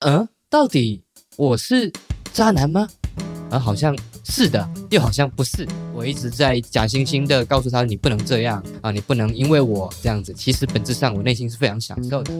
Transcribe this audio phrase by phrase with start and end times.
[0.00, 1.02] 嗯，到底
[1.36, 1.92] 我是
[2.32, 2.88] 渣男吗？
[3.50, 5.68] 啊，好像是的，又好像不是。
[5.92, 10.32] 我一直在假惺惺的告诉他，你不能这样啊，你不能因为我这样子。
[10.32, 12.32] 其实本质上，我内心是非常享受的。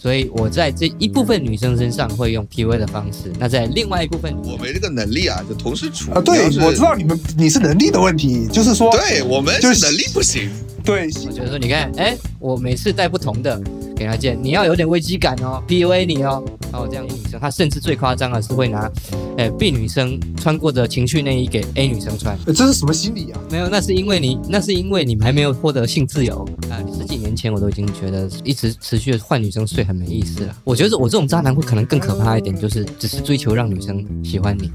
[0.00, 6.20] 所以我在这一部分女生身上会用 PUA 的方式，那在另外一部分，我没这个能力啊，就同时处啊。
[6.20, 10.48] 对，我知道你们你是能力的问题，就是说，对我们就是能力不行。
[10.84, 13.60] 对，我觉得说，你看，哎，我每次带不同的。
[13.98, 18.88] 给他见，你要有点危机感哦，PUA 你哦，然后这样女生，她甚至最夸张的是会拿，
[19.36, 23.40] 哎 B 女生穿过的情趣内衣给 A 女生穿，这是什么心理啊？
[23.50, 26.78] 没有，那是因为你，那是因为你们还没有获得性自由啊。
[26.96, 30.56] 十几年前我都已经觉得一直持续的换女生睡很没意思了。
[30.62, 34.70] 我觉得我这种渣男会可能更可怕一点，就是只是追求让女生喜欢你。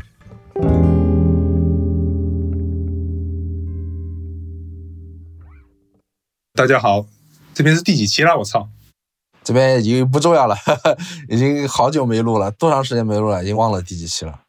[6.56, 7.06] 大家好，
[7.54, 8.36] 这边是第几期啦？
[8.36, 8.68] 我操！
[9.44, 10.56] 这边已经不重要了，
[11.30, 14.40] 已经好久没录了，多长时间没录了，已经忘了第几期了。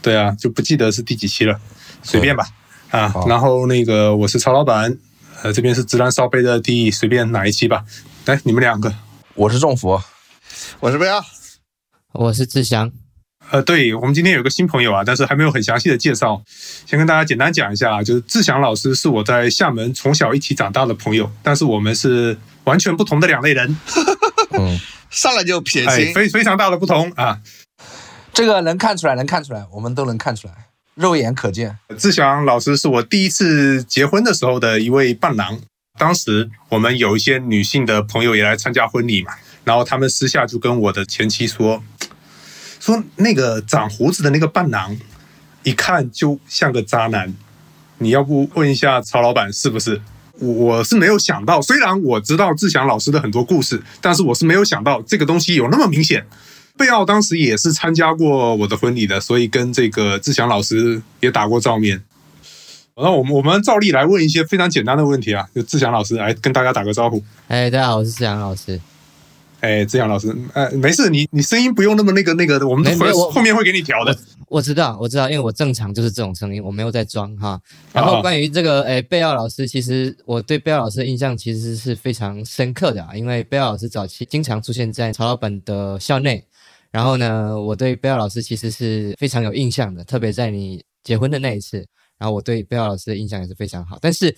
[0.00, 1.58] 对啊，就不记得是第几期了，
[2.02, 2.46] 随便吧。
[2.90, 4.96] 啊，然后那个我是曹老板，
[5.42, 7.84] 呃，这边是直男烧杯的第随便哪一期吧。
[8.24, 8.94] 来，你们两个，
[9.34, 10.00] 我是仲福，
[10.80, 11.22] 我是贝亚，
[12.12, 12.90] 我是志祥。
[13.50, 16.42] 呃，对我们今天有个新朋友啊，但是还没有很详细的介绍，
[16.86, 23.76] 先跟大家简单讲一下啊，就是志祥老师是我在厦门从小一起长大的朋友，但是我们是完全不同的两类人。
[24.50, 27.40] 嗯， 上来就撇清，非非常大的不同啊！
[28.32, 30.54] 这个能看出来，能看出来，我们都能看出来，
[30.94, 31.76] 肉眼可见。
[31.98, 35.60] 志祥老师是我第一次结婚的时候的一位伴郎，
[35.98, 39.32] 当时我们有一些女性的朋友也来参加婚礼嘛，
[39.64, 41.82] 然后他们私下就跟我的前妻说，
[42.78, 44.96] 说那个长胡子的那个伴郎，
[45.64, 47.34] 一看就像个渣男，
[47.98, 50.00] 你要不问一下曹老板是不是？
[50.38, 56.24] 我我是没有想到，虽然我知道志祥老师的很多故事，但是我是没有想到这个东西有那么明显。
[56.76, 62.00] 贝奥当时也是参加过我的婚礼的，所以跟这个志祥老师也打过照面。
[62.96, 67.22] 那我们我们照例来问一些非常简单的问题啊，就志祥老师来跟大家打个招呼。
[67.48, 68.80] 哎，大家好，我是志祥老师。
[69.60, 74.16] 哎，志祥老师，呃，没事，你你声音不用那么那个那个的，我们后后面会给你调的。
[74.46, 77.60] 我知道，我知道，因为我正常就是这种声音，我没有在装哈。
[77.92, 86.44] 然后关于这个，哎，贝奥老师，其实我对贝奥老师的印象其实是非常深刻的啊，因为贝奥老师早期经常出现在曹老板的校内。
[86.90, 91.84] 然后呢，我对贝奥老师其实是非常有印象的，特别在你结婚的那一次。
[92.16, 93.98] 然后我对贝奥老师的印象也是非常好。
[94.00, 94.34] 但是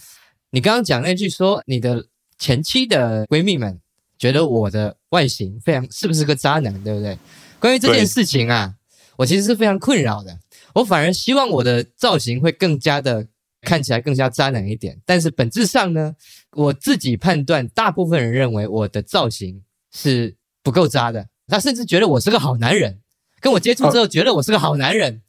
[0.51, 2.07] 你刚刚讲那句说，你的
[2.39, 3.79] 前妻的闺蜜们。
[4.21, 7.19] 觉得我的外形非常是不是个渣男，对不对？
[7.59, 8.75] 关于这件事情啊，
[9.17, 10.39] 我其实是非常困扰的。
[10.75, 13.27] 我反而希望我的造型会更加的
[13.63, 15.01] 看起来更加渣男一点。
[15.07, 16.15] 但是本质上呢，
[16.53, 21.27] 我自己判断，大部分人认为我的造型是不够渣的。
[21.49, 23.01] 他甚至觉得我是个好男人，
[23.41, 25.23] 跟我接触之后觉得我是个好男人。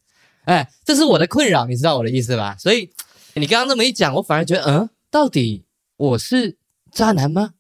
[0.44, 2.58] 哎，这是我的困扰，你知道我的意思吧？
[2.60, 2.92] 所以
[3.36, 5.64] 你刚刚这么一讲，我反而觉得，嗯，到底
[5.96, 6.58] 我是
[6.92, 7.54] 渣男吗？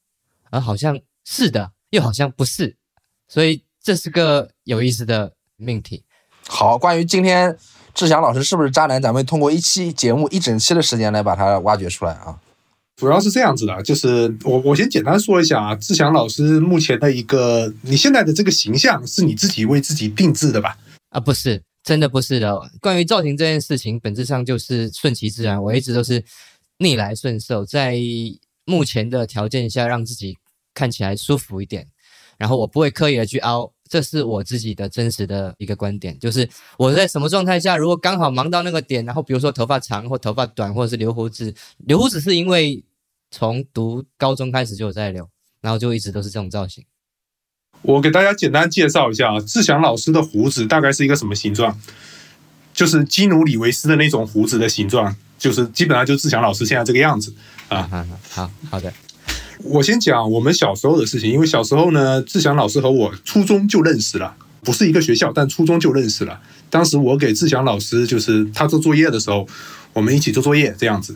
[0.49, 0.99] 啊，好像。
[1.33, 2.75] 是的，又好像不是，
[3.29, 6.03] 所以这是个有意思的命题。
[6.45, 7.57] 好，关于今天
[7.93, 12.37] 志祥老师是不是渣男，咱们通过一期节目一整期的时间来把它挖掘出来啊。
[12.97, 20.77] 主要是这样子的，就是我我先简单说一下啊，志祥老师目前的一个你现在的这个形象是你自己为自己定制的吧？
[21.11, 22.59] 啊，不是，真的不是的。
[22.81, 26.25] 关于造型这件事情，本质上就是顺其自然，我一直都是
[26.79, 27.97] 逆来顺受，在
[28.65, 30.37] 目前的条件下让自己。
[30.73, 31.87] 看起来舒服一点，
[32.37, 42.83] 然后我不会刻意的去凹，这是我自己的真实的一个观点，就是我在什么状态下，如果刚好忙到那个点，然后比如说头发长或头发短，或者是留胡子，留胡子是因为
[43.29, 45.29] 从读高中开始就有在留，
[45.61, 46.83] 然后就一直都是这种造型。
[47.81, 51.79] 我给大家简单介绍一下啊，志祥老师的胡子大概是一个什么形状？
[52.73, 57.33] 就是基努里维斯的那种胡子的形状，就是基本上就志祥老师现在这个样子
[57.67, 58.07] 啊。
[58.29, 58.93] 好好的。
[59.63, 66.39] 我先讲我们小时候的事情，因为小时候呢，志祥老师和我初中就认识了，不是一个学校，但初中就认识了。
[66.69, 69.47] 当时我给志祥老师，就是他做作业的时候，
[69.93, 71.15] 我们一起做作业这样子。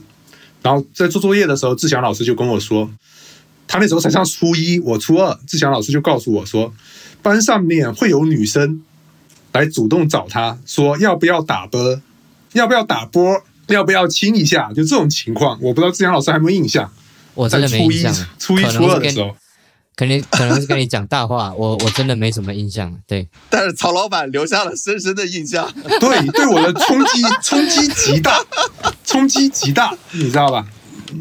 [0.62, 2.90] 然后在做作业的时候，志祥老师就跟我说，
[3.68, 6.74] 他那时候才上初一，我初二，志祥老师就告诉我说，
[7.22, 8.82] 班上面会有女生
[9.54, 12.02] 来主动找他说要不要打啵，
[12.54, 16.92] 要不要打波，要不要亲一下，就这种情况，我不知道志祥老师还有没有印象。
[17.36, 19.36] 我真的没印象，初一、初二的时候，
[19.96, 23.00] 肯定可能是跟你讲大话，我我真的没什么印象。
[23.06, 28.44] 对，但是曹老板留下了深深的印象，对，对我的冲击冲击极大，
[29.04, 30.68] 冲击极大，你知道吧？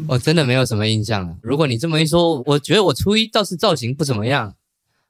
[0.07, 1.35] 我真的没有什么印象了。
[1.41, 4.55] 如果你这么一说，我觉得我初一倒是造型不怎么样。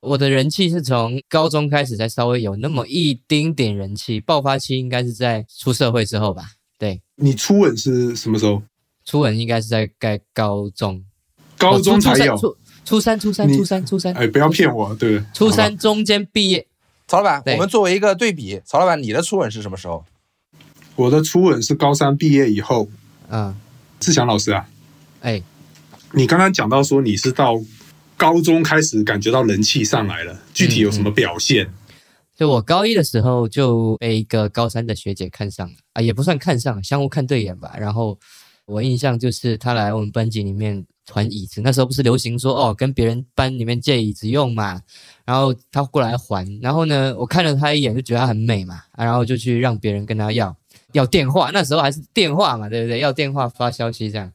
[0.02, 6.44] 我的人气是从高中开始才稍微有那么一丁点人气，爆发期应该是在出社会之后吧？
[6.78, 8.62] 对，你初吻是什么时候？
[9.06, 11.06] 初吻应该是在该高中，
[11.58, 12.36] 高中才有。
[12.36, 14.14] 初初三，初三，初三，初三。
[14.14, 15.24] 哎，不要骗我，对。
[15.34, 16.68] 初三中间毕业。
[17.08, 20.04] 曹老板，我们作为一个对比，曹老板，你的初吻是什么时候？
[20.96, 22.90] 我的初吻是高三毕业以后。
[23.30, 23.56] 嗯，
[24.00, 24.68] 志祥老师啊，
[25.22, 25.42] 哎，
[26.12, 27.62] 你刚刚讲到说你是到。
[28.18, 31.70] 高中开始感觉到人气上来了，具体有什么表现？
[32.34, 37.76] 就我高一的时候就被一个高三的学姐看上了啊，也不算看上，相互看对眼吧。
[37.78, 38.18] 然后
[38.66, 44.82] 我印象就是他来我们班级里面还椅子，那时候不是流行说哦跟别人班里面借椅子用嘛，
[45.26, 50.56] 然后他过来还，然后呢我看了他一眼就觉得他很美嘛，然后就去让别人跟他要
[50.94, 53.00] 要电话，那时候还是电话嘛，对不对？
[53.00, 54.32] 要电话发消息这样，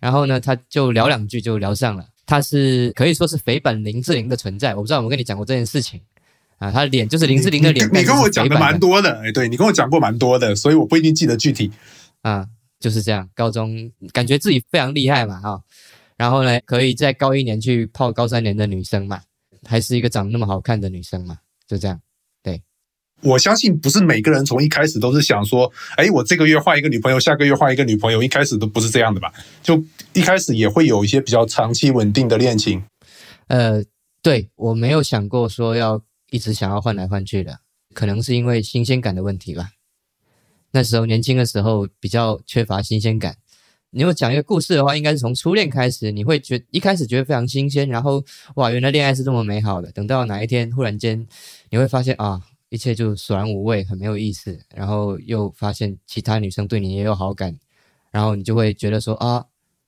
[0.00, 2.06] 然后呢他就聊两句就聊上了。
[2.24, 5.98] 他是可以说是肥版林志玲的存在，我不知道有没有跟你讲过这件事情
[6.58, 6.70] 啊？
[6.70, 7.88] 他的脸就是林志玲的脸。
[7.90, 11.72] 你跟我讲的蛮多的，哎，对你跟我讲过蛮多的，所以我不一定记得具体。
[12.20, 12.46] 啊，
[12.78, 13.28] 就是这样。
[13.34, 15.62] 高中感觉自己非常厉害嘛，哈，
[16.16, 19.20] 然后呢，可以在高一年去泡高三年的女生嘛，
[19.64, 22.00] 还是一个长那么好看的女生嘛，就这样。
[22.42, 22.62] 对
[23.22, 29.32] 我相信不是每个人从一开始都是想说，哎，我这个月换一个女朋友，下个月换一个女朋友，一开始都不是这样的吧？
[29.62, 29.82] 就
[30.12, 32.84] 一开始也会有一些比较长期稳定的恋情。
[33.48, 33.82] 呃，
[34.22, 36.00] 对我没有想过说要
[36.30, 37.58] 一直想要换来换去的，
[37.92, 39.70] 可能是因为新鲜感的问题吧。
[40.78, 43.36] 那时候年轻的时候比较缺乏新鲜感。
[43.90, 49.90] 你有讲一个故事的话，应该是从初恋开始，你会觉一开始觉得非常新鲜，然后哇，原来恋爱是这么美好的。
[49.90, 51.26] 等到哪一天忽然间
[51.70, 52.40] 你会发现啊。
[52.70, 54.60] 一切就索然无味，很没有意思。
[54.74, 57.58] 然后又发现其他女生对你也有好感，
[58.12, 59.46] 然后你就会觉得说啊，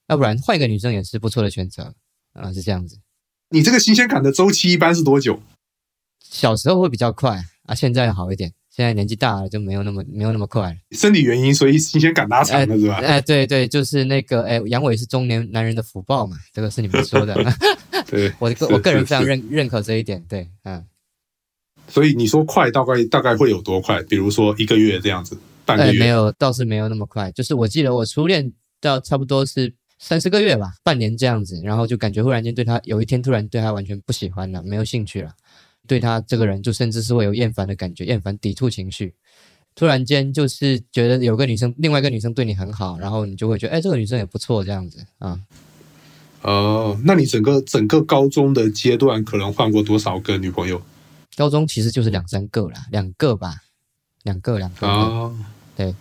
[0.08, 1.94] 要不然换一个女生也是不错的选择
[2.32, 2.98] 啊，是这样子。
[3.50, 5.40] 你这个新鲜感的周期一般是多久？
[6.20, 8.54] 小时候会比较快啊，现在好一点。
[8.81, 10.77] 现在年纪大了就没有那么没有那么快了。
[10.93, 12.94] 生理原因，所以新鲜感拉长了是吧？
[12.94, 17.37] 哎，对对，就是那个哎，阳痿是中年男人的福报嘛，这个是你们说的。
[18.09, 20.25] 对， 我个我个人非常认认可这一点。
[20.27, 20.82] 对，嗯。
[21.88, 24.03] 所以你说快，大概大概会有多快？
[24.05, 25.37] 比如说一个月这样子，
[25.67, 27.31] 半个月没有，倒是没有那么快。
[27.32, 28.50] 就是我记得我初恋
[28.81, 35.32] 到差不多是三四个月吧，半年这样子，然后就感觉忽然间对他有一天突然对他完全不喜欢了，没有兴趣了，
[35.90, 39.12] 对他这个人就甚至是会有厌烦的感觉，厌烦抵触情绪。
[39.75, 45.40] 突然间就是觉得有个女生，另外一个女生对你很好，然后你就会觉得哎，这个女生也不错这样子啊。
[46.42, 50.81] 哦，那你整个整个高中的阶段可能换过多少个女朋友？
[51.37, 53.56] 高中其实就是两三个啦，两个吧，
[54.22, 54.86] 两个两个。
[54.86, 55.36] 哦，
[55.76, 55.93] 对。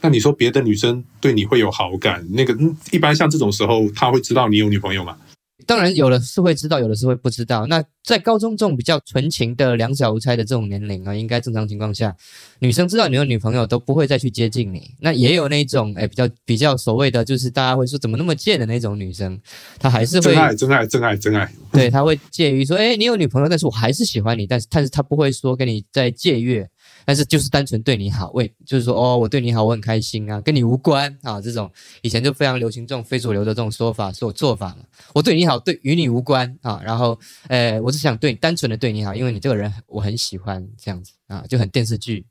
[0.00, 2.26] 那你说别的女生对你会有好感？
[2.32, 2.56] 那个
[2.90, 5.18] 一般像这种时候，她会知道你有女朋友吗？
[5.66, 7.66] 当然，有的是会知道，有的是会不知道。
[7.66, 12.14] 那在高中这种比较纯情的两小无猜的这种年龄啊，应该正常情况下，
[12.60, 14.90] 女生知道你有女朋友都不会再去接近你。
[15.00, 19.38] 那也有那种哎，比较比较所谓的就是大家会说怎么那么贱的那种女生，
[19.78, 21.52] 她还是会真爱真爱真爱真爱。
[21.72, 26.68] 对，她会介于说，哎，你有女朋友，但是我还是喜欢你，但是但是她不会说跟你在借阅。
[27.06, 31.70] 但是就是单纯对你好，为就是说哦，我对你好，我很开心啊，跟你无关啊，这种
[32.02, 34.78] 以前就非常流行这种非主流的这种说法，说做法嘛。
[35.14, 36.82] 我对你好，对与你无关啊。
[36.84, 37.16] 然后，
[37.46, 42.26] 呃，我是想对单纯的对你好，因为你这个人我很喜欢这样子啊，就很电视剧。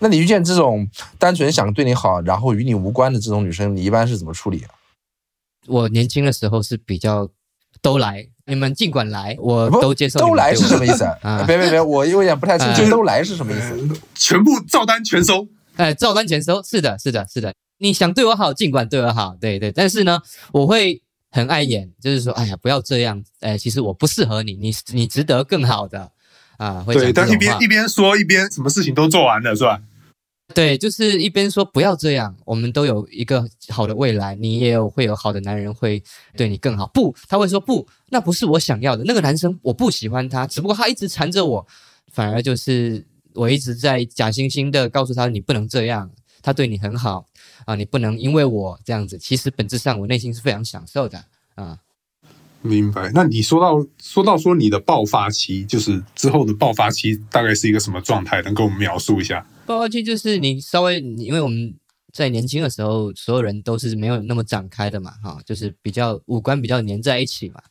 [0.00, 4.64] 那你遇见这种单纯想对你好，然后与你无关的这种女生，你一般是怎么处理？
[5.68, 7.30] 我年轻的时候是比较
[7.80, 8.28] 都来。
[8.46, 10.20] 你们尽管来，我都接受。
[10.20, 11.42] 都来是什么意思啊？
[11.48, 12.90] 别别别，我有点不太清楚。
[12.90, 14.00] 都来是什么意思？
[14.14, 15.46] 全部照单全收。
[15.76, 17.54] 哎，照单全收，是的，是的，是的。
[17.78, 19.72] 你想对我好，尽管对我好，对对。
[19.72, 20.20] 但是呢，
[20.52, 23.22] 我会很碍眼，就是说，哎呀，不要这样。
[23.40, 26.12] 哎，其实我不适合你，你你值得更好的
[26.58, 26.82] 啊。
[26.86, 29.80] 会对，但一边一边说一边什么事情都做完了，是吧？
[30.52, 36.02] 对，就是一边说不要这样，我们都有一个好的未来，你也有会有好的男人会
[36.36, 36.86] 对你更好。
[36.88, 39.02] 不，他会说不，那不是我想要的。
[39.04, 41.66] 那个男生我不喜欢他，只不过他一直缠着我，
[42.12, 46.10] 反而就是我一直在假惺惺的告诉他你不能这样，
[46.42, 47.26] 他对你很好
[47.64, 49.16] 啊，你不能因为我这样子。
[49.16, 51.24] 其实本质上我内心是非常享受的
[51.54, 51.78] 啊。
[52.60, 53.10] 明白。
[53.14, 58.42] 那你说到说到说你的爆发期，就是之后的爆发期大概是一个什么状态？
[58.42, 59.44] 能给我们描述一下？
[59.66, 61.74] 爆发期就是你稍微，因为我们
[62.12, 67.62] 在年轻的时候，所有人都是没有那么展开的嘛，哈，就是比较五官比较粘在一起嘛，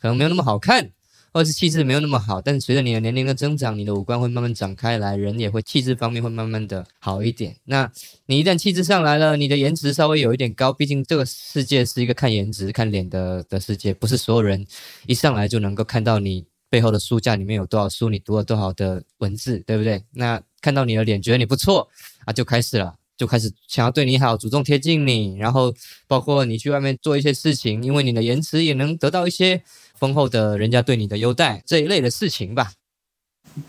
[0.00, 0.90] 可能没有那么好看，
[1.32, 2.40] 或是气质没有那么好。
[2.40, 7.56] 但是随着你的年龄的增长，你的五官会慢慢展开来，人也会气质方面会慢慢的好一点。
[7.64, 7.90] 那
[8.26, 14.64] 你一旦气质上来了，你的颜值稍微有一点高，毕竟这个世界是一个看颜值、看脸的的世界，不是所有人
[15.06, 16.46] 一上来就能够看到你。
[16.70, 20.02] 背后的书架里面有多少书，你读了多少的文字，对不对？
[20.12, 21.88] 那看到你的脸，觉得你不错
[22.24, 25.74] 啊，就开始了，就开始想要对你好，主动贴近你，然后
[26.06, 29.62] 包括你去外面做一些事情，因为你的言辞也能得到一些
[29.94, 32.72] 丰厚的人家对你的优待这一类的事情吧。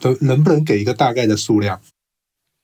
[0.01, 1.81] 能能不能给一个大概的数量？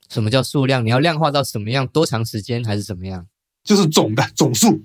[0.08, 0.86] 什么叫数量？
[0.86, 1.88] 你要量化到什么样？
[1.88, 3.27] 多长时间还是怎么样？
[3.63, 4.84] 就是总的总数。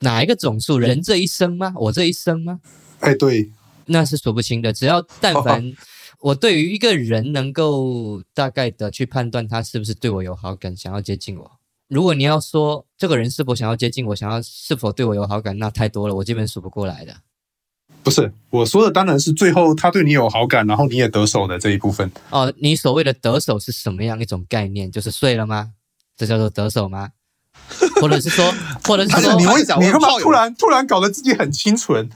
[0.00, 0.78] 哪一个总数？
[0.78, 1.72] 人这一生吗？
[1.76, 2.60] 我这一生吗？
[3.00, 3.50] 哎，对，
[3.86, 4.72] 那是数不清的。
[4.72, 5.72] 只要 但凡
[6.20, 11.50] 我对于一个人能够大概的去判断他是不是对我有好感，想要接近我。
[11.88, 17.14] 如果你要说这个人是否想要接近我，想要是否对我有好感，那太多了，我基本数不过来的。
[18.02, 22.10] 不是我说的，当然是最后他对你有好感，然后你也得手的这一部分。
[22.30, 24.90] 哦，你所谓的得手是什么样一种概念？
[24.90, 25.72] 就是睡了吗？
[26.16, 27.10] 这叫做得手吗？
[28.00, 28.52] 或者是说，
[28.84, 32.08] 或者是 说，你你干嘛突然突然搞得自己很清纯？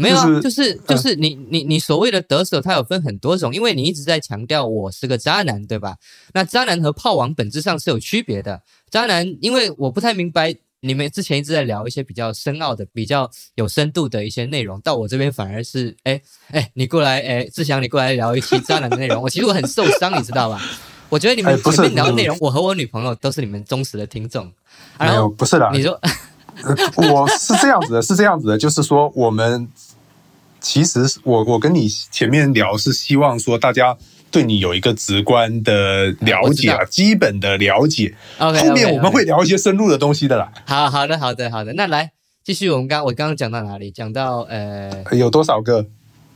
[0.00, 5.96] 没有啊，就是就是就是你你你所谓的得手，它有分很多种，因为你一直在强调我是个渣男，对吧？
[6.32, 8.62] 那渣男和炮王本质上是有区别的。
[8.90, 16.20] 渣男，因为我不太明白你们之前一直在聊一些比较深奥的、比较有深度的一些内容，到我这边反而是，哎
[16.52, 20.62] 哎，你过来，哎，志祥，你过来聊一期渣男的内容，我其实我很受伤，你知道吧？
[21.08, 24.44] 我觉得你们哎不是前面聊的内容，我和我女朋友都是你们忠实的听众。
[25.00, 25.98] 没有，然后不是的，你说，
[26.96, 29.66] 我是这样子的，是这样子的，就是说我们
[30.60, 33.96] 其实我我跟你前面聊是希望说大家
[34.30, 38.14] 对你有一个直观的了解啊，基本的了解。
[38.38, 40.52] OK，后面我们会聊一些深入的东西的啦。
[40.66, 42.12] 好好的好的好的，那来
[42.44, 43.90] 继续，我们刚我刚刚讲到哪里？
[43.90, 45.04] 讲到呃。
[45.12, 45.86] 有多少个？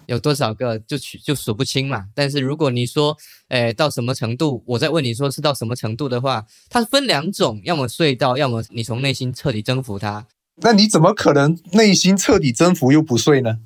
[0.07, 2.07] 有多少个就取就数不清嘛。
[2.15, 3.17] 但是如果你说，
[3.49, 10.27] 诶，到什么程度，我再问你说是到什么程度的话，它分两种，要么睡到，要么你从内心彻底征服它。
[10.57, 13.59] 那你怎么可能内心彻底征服又不睡呢？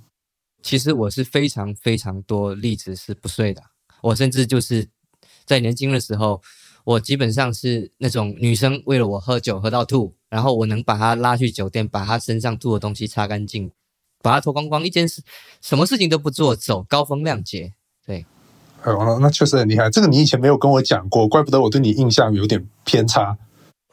[0.62, 3.62] 其实我是非常非常多例子是不睡的，
[4.02, 4.88] 我甚至就是
[5.44, 6.42] 在年轻的时候，
[6.84, 13.70] 我基本上是那种女生为了我喝酒喝到吐，然后我能把她拉去酒店，把她身上吐的东西擦干净，
[14.22, 15.22] 把她脱光光，一件事
[15.60, 17.74] 什么事情都不做，走高风亮节。
[18.04, 18.26] 对，
[18.82, 19.88] 哦，那那确实很厉害。
[19.90, 23.36] 这个你以前没有跟我讲过，怪不得我对你印象有点偏差。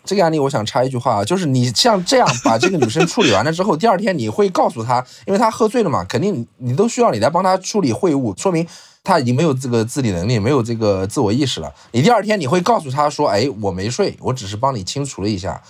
[0.06, 8.68] 这个案例我想插一句话啊，就是你像这样把这个女生处理完了之后， 第二天你会告诉她，因为她喝醉了嘛，肯定你都需要你来帮她处理秽物，说明
[9.04, 11.74] 她已经没有这个自理能力，没有这个自我意识了。
[11.92, 15.62] 你第二天你会告诉她说，哎，我没睡，我只是帮你清除了一下，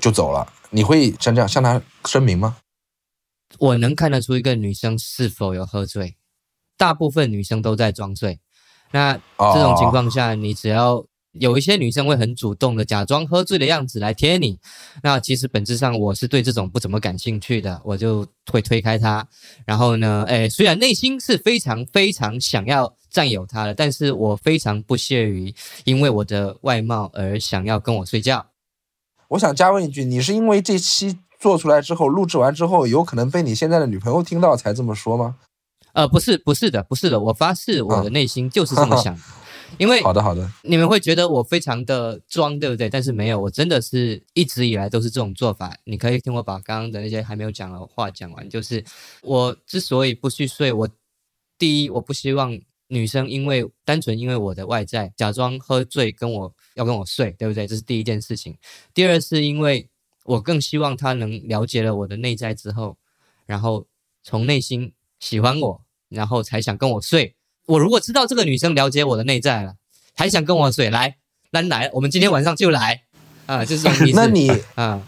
[0.00, 0.46] 就走了。
[0.70, 2.56] 你会像这样向她声明吗？
[3.58, 6.16] 我能看得出一个女生是否有喝醉，
[6.76, 8.40] 大部分女生都在装醉。
[8.92, 11.04] 那这种情况下，你只要
[11.40, 14.58] 有一些女生会很主动的假装喝醉的样子来贴你，
[15.02, 19.26] 那其实本质上我是对这种不怎么感兴趣的，我就会推开她。
[19.64, 28.46] 然后呢，哎，虽然内心是非常非常想要占有她的，但是我非常不屑于因为我的外貌而想要跟我睡觉。
[29.28, 35.36] 我想加问一句，你是因为这期做出来之后，录制完之后，有可能被你现在的女朋友听到才这么说吗？
[35.92, 39.20] 呃，不是，不是的，不是的，我发誓，我的内心就是这么想的，
[39.78, 40.50] 因为好的，好的。
[40.62, 42.88] 你们会觉得我非常的装，对不对？
[42.88, 45.76] 但是没有，我真的是一直以来都是这种做法。
[45.84, 48.48] 你可以听我把刚刚的那些还没有讲的话讲完。
[48.48, 48.84] 就是
[49.22, 50.88] 我之所以不去睡，我
[51.58, 57.66] 第一，我不希望女生因为单纯因为我的外在假装喝醉跟我要跟我睡，对不对？
[57.66, 58.56] 这是第一件事情。
[58.94, 59.88] 第二是因为
[60.24, 62.96] 我更希望她能了解了我的内在之后，
[63.44, 63.86] 然后
[64.22, 67.34] 从内心喜欢我，然后才想跟我睡。
[67.66, 69.74] 我如果知道这个女生了解我的内在了，
[70.14, 71.16] 还想跟我睡，来，
[71.50, 73.02] 那来，我们今天晚上就来，
[73.46, 74.16] 啊，就是这种意思。
[74.16, 75.02] 那你啊，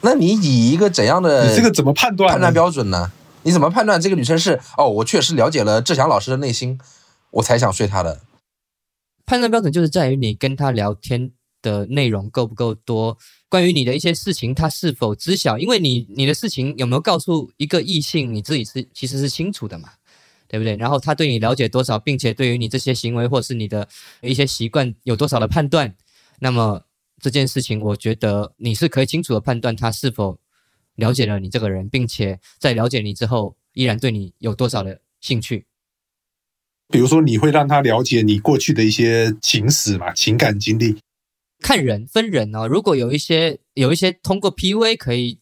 [0.00, 2.30] 那你以一个怎样的你这个怎么判断？
[2.30, 3.12] 判断标准呢？
[3.42, 6.78] 你怎么判断这个女生是哦，我确实了解了志祥老师的内心，
[7.30, 8.20] 我才想睡她的？
[9.24, 11.30] 判断标准就是在于你跟她聊天
[11.62, 13.16] 的内容够不够多，
[13.48, 15.56] 关于你的一些事情，她是否知晓？
[15.56, 19.90] 因为你你的事情有没有告诉一个异性，你自己是其实是清楚的嘛，
[20.50, 20.74] 对不对？
[20.76, 23.88] 然后他对你了解多少，并且对于你这些行为或是你的
[24.20, 25.94] 一些习惯有多少的判断，
[26.40, 26.82] 那么
[27.20, 30.40] 这件事情，我觉得你是可以清楚的判断他是否
[30.96, 35.66] 了解了你这个人，并且在了解你之后，依然对你有多少的兴趣。
[36.88, 40.98] 比如说，你会让他了解你过去的一些情史嘛，情感经历。
[41.60, 45.38] 看人分人哦，如果有一些有一些通过 PUA 可以，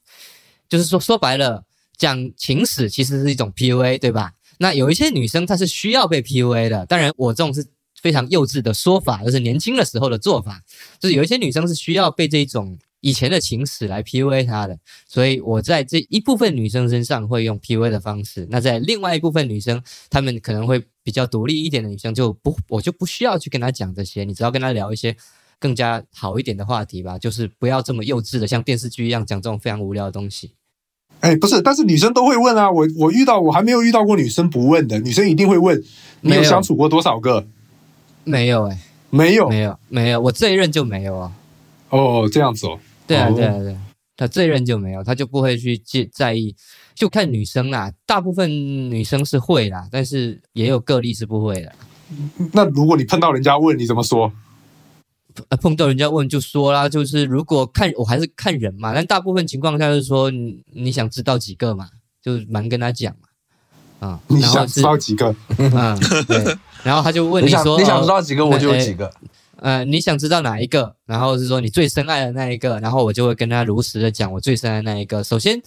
[0.68, 1.64] 就是说说白了
[1.96, 4.32] 讲情史其实是一种 PUA，对吧？
[4.58, 7.66] 那有一些女生她是需要被 PUA 的，当然我这种是
[8.00, 10.62] 非常幼稚的说法，就是年轻的时候的做法，
[11.00, 18.46] 就是有一些女生是需要被这种以前的情史来 PUA 她的，所以我在这一部分女生身上会用 PUA 的方式。
[18.50, 25.16] 那在另外一部分女生，她们可能会比较独立一点的女生，就不我就不需要去跟她讲这些，你只要跟她聊一些
[25.60, 30.57] 更加好一点的话题吧，就是不要这么幼稚的，像电视剧一样讲这种非常无聊的东西。
[31.20, 35.82] 哎，不是，但是女生都会问啊，我我遇到我还没有遇到过女生不问的，女生一定会问，
[36.20, 37.44] 你有相处过多少个？
[38.24, 38.78] 没有哎，
[39.10, 41.32] 没有，没有，没有，我这一任就没有啊。
[41.90, 42.78] 哦，这样子哦。
[43.06, 43.76] 对啊，对啊，对，
[44.16, 46.54] 他这一任就没有，他就不会去介在意，
[46.94, 47.90] 就看女生啦。
[48.06, 51.72] 大部分女生是会啦，但是也有个例是不会的。
[52.52, 54.30] 那如果你碰到人家问，你怎么说？
[55.60, 61.88] 碰到人家问就说啦，就是如果看我还是看人嘛，但大部分情况下是说你你想知道几个嘛，
[62.22, 63.28] 就蛮跟他讲嘛。
[64.00, 65.34] 啊，你想知道几个？
[65.58, 66.56] 嗯， 对。
[66.84, 69.12] 然后他就问你说，你想知道几个我就有几个。
[69.56, 70.94] 呃，你想知道哪一个？
[71.04, 75.24] 然后是说你最深爱的那一个，然后我就会跟他如实的讲我最深爱的那一个。
[75.24, 75.60] 首先，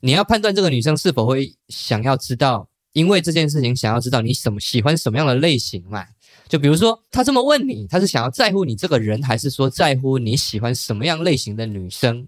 [0.00, 6.04] 你要判断这个女生是否会想要知道，因为这件事情想要知道你什么喜欢什么样的类型嘛。
[6.48, 12.26] 就比如说，他这么问你，他是想要在乎你这个人，还是说在乎你喜欢什么样类型的女生？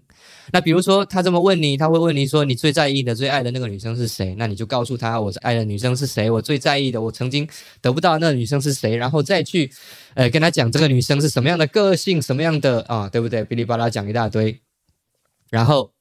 [0.53, 4.35] 那比如说，他这么问你，他会问你说，你最在意的、最爱的那个女生是谁？
[4.35, 6.29] 那你就告诉他，我爱的女生是谁？
[6.29, 7.47] 我最在意的，我曾经
[7.81, 8.95] 得不到那个女生是谁？
[8.95, 9.71] 然后再去，
[10.13, 13.43] 呃，跟他讲这个女生是什么样的个性，什么样的啊，对不对？
[13.45, 14.61] 噼里啪啦讲一大堆，
[15.49, 15.91] 然后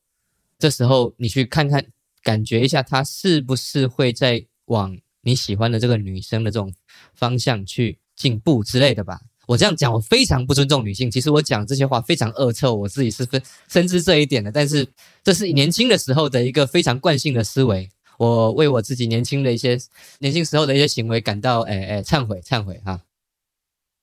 [0.58, 1.86] 这时候你去看看，
[2.22, 6.74] 感觉一下，他是不是会在往你喜欢的这个女生的这种
[7.14, 7.98] 方向去。
[8.20, 11.10] 进步之类的吧，我这样讲，我非常不尊重女性。
[11.10, 14.52] 其实我讲这些话非常恶臭，我自己是分深知这一点的。
[14.52, 14.86] 但是
[15.24, 19.80] 这是年轻的时候的一个非常惯性的思维，我为我自己年轻的一些
[20.18, 23.00] 年轻时候的一些行为感到哎哎忏悔忏悔哈。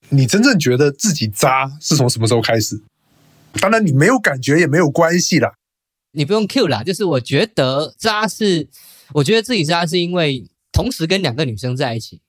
[0.10, 2.82] 你真正觉得自己渣是从什么时候开始？
[3.62, 5.54] 当然你没有感觉也没有关系啦，
[6.14, 6.84] 你不用 Q 啦。
[6.84, 8.68] 就是我觉得渣是，
[9.14, 12.20] 我觉得自己渣是因为同时跟两个女生在一起，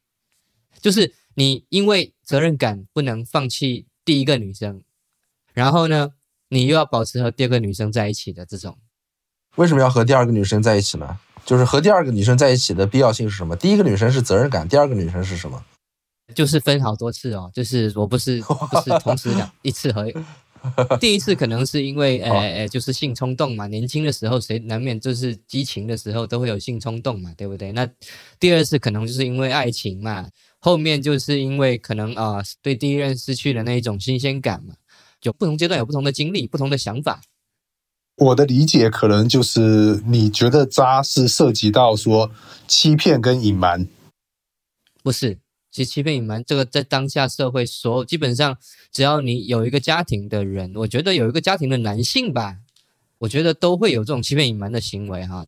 [0.82, 1.14] 就是。
[1.38, 4.82] 你因为责任感不能放弃第一个女生，
[5.54, 6.10] 然后呢，
[6.48, 8.76] 你又要保持和第二个女生在一起的这种，
[9.54, 11.20] 为什么要和第二个女生在一起呢？
[11.44, 13.54] 就是和第二个女生在一起的必要性是什么？
[13.54, 15.64] 第一个女生是责任感，第二个女生是什么？
[16.34, 20.12] 就是分好多次哦，就是我不是 不是同时两一次和。
[20.98, 27.70] 第一次可能是因为， 呃呃，就是性冲动嘛，年轻的时候谁难免就是激情的时候都会有性冲动嘛，对不对？
[27.70, 27.88] 那
[28.40, 34.74] 第二次可能就是因为爱情嘛，后面就是因为可能啊，对第一任失去了那一种新鲜感嘛，
[35.20, 37.20] 就不同阶段有不同的经历，不同的想法。
[38.16, 42.32] 我的理解可能就是你觉得渣是涉及到说
[42.66, 43.86] 欺骗跟隐瞒，
[45.02, 45.38] 不是。
[45.70, 48.56] 其实欺骗隐瞒这个，在当下社会，所有基本上
[48.90, 52.56] 只要你有一个家庭的人，我觉得有一个家庭的男性吧，
[53.18, 55.46] 我觉得都会有这种欺骗隐瞒的行为哈。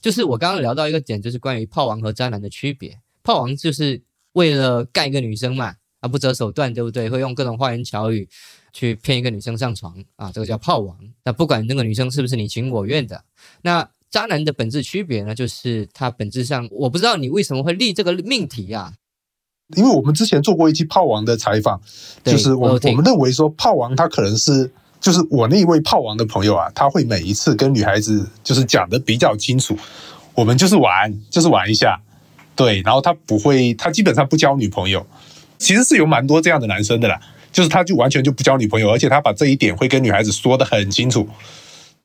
[0.00, 3.00] 就是我刚刚聊到一个点，就是关于炮王和渣男的区别。
[3.24, 4.00] 炮王就是
[4.36, 7.08] 为了干一个女生嘛，啊不择手段，对不对？
[7.08, 8.28] 会用各种花言巧语
[8.70, 10.94] 去骗一个女生上床啊，这个叫炮王。
[11.24, 13.24] 那不管那个女生是不是你情我愿的，
[13.62, 18.92] 那渣男的本质区别呢，就是他本质上，我不知道你为什么会立这个命题啊。
[19.74, 21.80] 因为我们之前做过一期炮王的采访，
[22.22, 24.70] 就是我我们认为说炮王他可能是
[25.00, 29.76] 就是我那一位炮王的朋友啊，他会每一次跟女孩子就是讲的比较清楚，
[30.34, 32.00] 我们就是玩就是玩一下，
[32.56, 35.06] 对，然后他不会他基本上不交女朋友，
[35.58, 37.20] 其实是有蛮多这样的男生的啦，
[37.52, 41.28] 就是他就完全就不交女朋友，而且他把这一点会跟女孩子说的很清楚。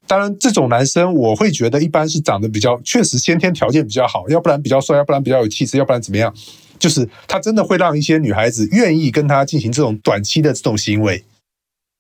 [0.08, 6.36] 当然这种男生我会觉得一般是长得比较确实先天条件比较好，要不然比较帅，要不然比较有气质，要不然怎么样。
[6.78, 11.24] 就是他真的会让一些女孩子愿意跟他进行这种短期的这种行为。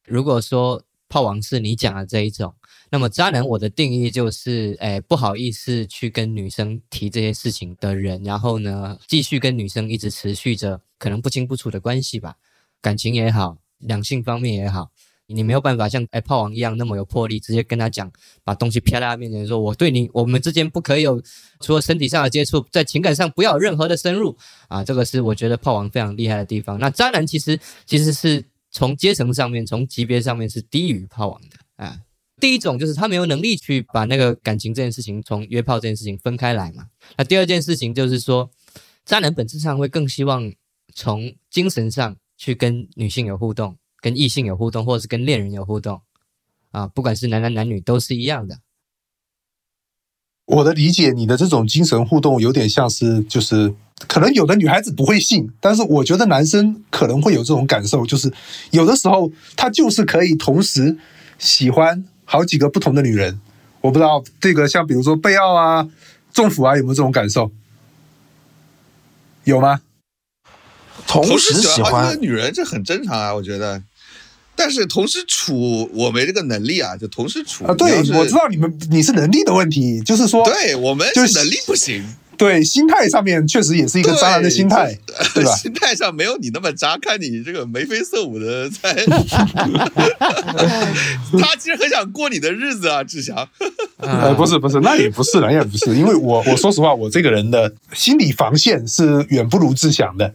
[0.07, 2.53] 如果说炮王是你讲的这一种，
[2.91, 12.35] 那么渣男我的定义就是，哎，不好意思去跟女生提这些事情的人，然后呢，继续跟女生一直持续着可能不清不楚的关系吧，
[12.81, 14.91] 感情也好，两性方面也好。
[15.27, 18.11] 你没有办法像哎炮王一样那么有魄力，直接跟他讲，
[18.43, 21.23] 把东西撇在他面前，说我对你，我们之间不可以有
[21.61, 24.35] 除了身体上的接触，在情感上不要有任何的深入
[24.67, 24.83] 啊！
[24.83, 26.77] 这个是我觉得炮王非常厉害的地方。
[26.77, 31.97] 那渣男其实其实是从阶层上面、从级别上面是低于炮王的啊。
[32.41, 36.87] 第一种就是他没有能力去把那个感情这件事情从约炮这件事情分开来嘛。
[37.15, 38.51] 那第二件事情就是说，
[39.05, 40.51] 渣男本质上会更希望
[40.93, 43.77] 从精神上去跟女性有互动。
[44.03, 46.01] 跟异性有互动，或者是跟恋人有互动，
[46.71, 48.57] 啊，不管是男男男女都是一样的。
[50.45, 53.75] 我的理解，你的这种精神互动有点像是，就是
[54.07, 58.33] 可能有的女孩子不会信，但是我觉得男生可能会有这种感受，就是
[58.71, 60.97] 有的时候他就是可以同时
[61.37, 63.41] 喜欢好几个不同的女人。
[63.81, 65.85] 我不知道这个像比如说贝奥啊、
[66.31, 67.51] 仲甫啊有没有这种感受？
[69.43, 69.81] 有吗？
[71.05, 73.83] 同同时喜欢女人，这很正常啊，我觉得。
[74.55, 84.97] 但是同时处，我没这个能力啊，就同时处啊，对我知道你们你是能力的问题，就是说，对我们就是能力不行，对心态上面确实也是一个渣男的心态，
[85.35, 85.53] 对吧？
[85.61, 88.93] 心态上没有你那么渣，看你这个眉飞色舞的 在，
[91.39, 93.47] 他其实很想过你的日子啊，志祥。
[93.97, 100.33] 呃，不是不是，那也不是，那也不是，因为我 我说实话，我这个人的心理防线是远不如志祥的。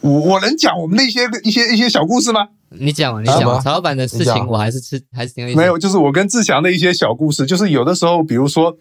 [0.00, 2.48] 我我能讲我们的一些一些一些小故事吗？
[2.70, 5.58] 你讲嘛，你讲嘛，曹老板的事情我还是吃还是挺有意思。
[5.58, 8.76] 没有，就是我跟志祥的一些小故事，就是有的时候，比如说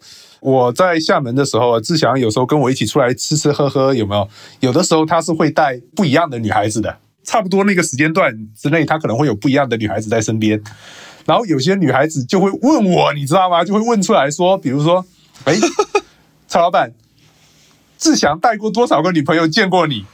[0.46, 4.30] 我在厦门的时候，志祥有时候跟我一起出来吃吃喝喝，有没有？
[4.60, 10.62] 有的时候他是会带不一样的女孩子的，差不多那个时间段之内，他可能会有不一样的女孩子在身边。
[11.26, 13.64] 然后有些女孩子就会问我，你知道吗？
[13.64, 15.04] 就会问出来说，比如说，
[15.46, 15.56] 哎，
[16.48, 16.94] 曹老板，
[17.98, 20.06] 志祥带过多少个女朋友见过你？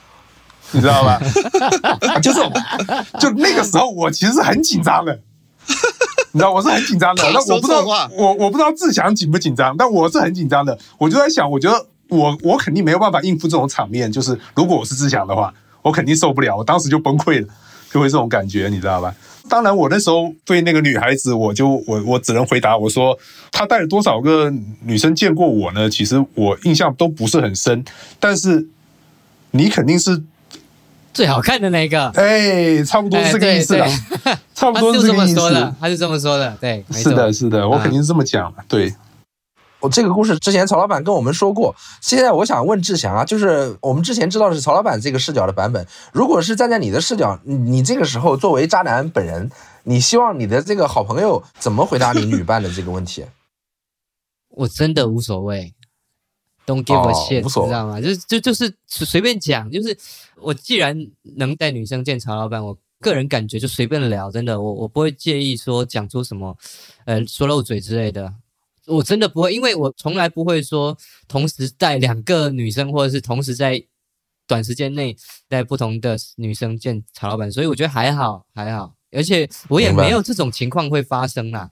[0.72, 1.20] 你知道吗？
[2.24, 2.40] 就是，
[3.20, 5.20] 就那个时候我其实是很紧张的，
[6.34, 7.24] 你知道我是很紧张的。
[7.24, 7.84] 怕那我不知道
[8.16, 10.78] 我我不知道志祥紧不紧张，但我是很紧张的。
[10.98, 17.48] 我就在想，我觉得我我肯定没有办法应付这种场面，就是如果我是志祥的话，我肯定受不了，我当时就崩溃了，
[17.92, 19.14] 就会这种感觉，你知道吧？
[19.50, 23.18] 当然，我那时候对那个女孩子，我就我我只能回答我说，
[23.52, 25.90] 她带了多少个女生见过我呢？
[25.90, 27.84] 其实我印象都不是很深，
[28.20, 28.68] 但是
[29.50, 30.24] 你肯定是
[31.14, 33.78] 最好看的那个，哎，差不多是这个意思
[34.56, 35.34] 差不多他是这个意思。
[35.36, 38.64] 么说的，他是这么说的，对，是的，是的，我啊肯定是这么讲的。
[38.68, 38.94] 对，
[39.80, 49.50] 我这个故事之前曹老板跟我们说过，现在我想问志祥啊，就是我们之前知道是曹老板这个视角的版本，如果是站在你的视角，你你这个时候作为渣男本人，
[49.84, 53.26] 你希望你的这个好朋友怎么回答你女伴的这个问题？
[54.50, 55.74] 我真的无所谓
[56.66, 58.02] ，Don't give a 哦 shit，、无所谓知道吗？
[58.02, 59.98] 就就就是随便讲，就是
[60.42, 60.98] 我既然
[61.38, 66.58] 能带女生见曹老板，我个人感觉就随便聊，真的，我我不会介意说讲出什么，
[67.06, 68.34] 呃，说漏嘴之类的。
[68.88, 73.84] 我真的不会，因为我从来不会说同时带两个女生，或者是同时在
[74.48, 75.16] 短时间内
[75.48, 81.72] 带不同的女生见曹老板，所以我觉得还好还好，而且我也没有这种情况会发生啦。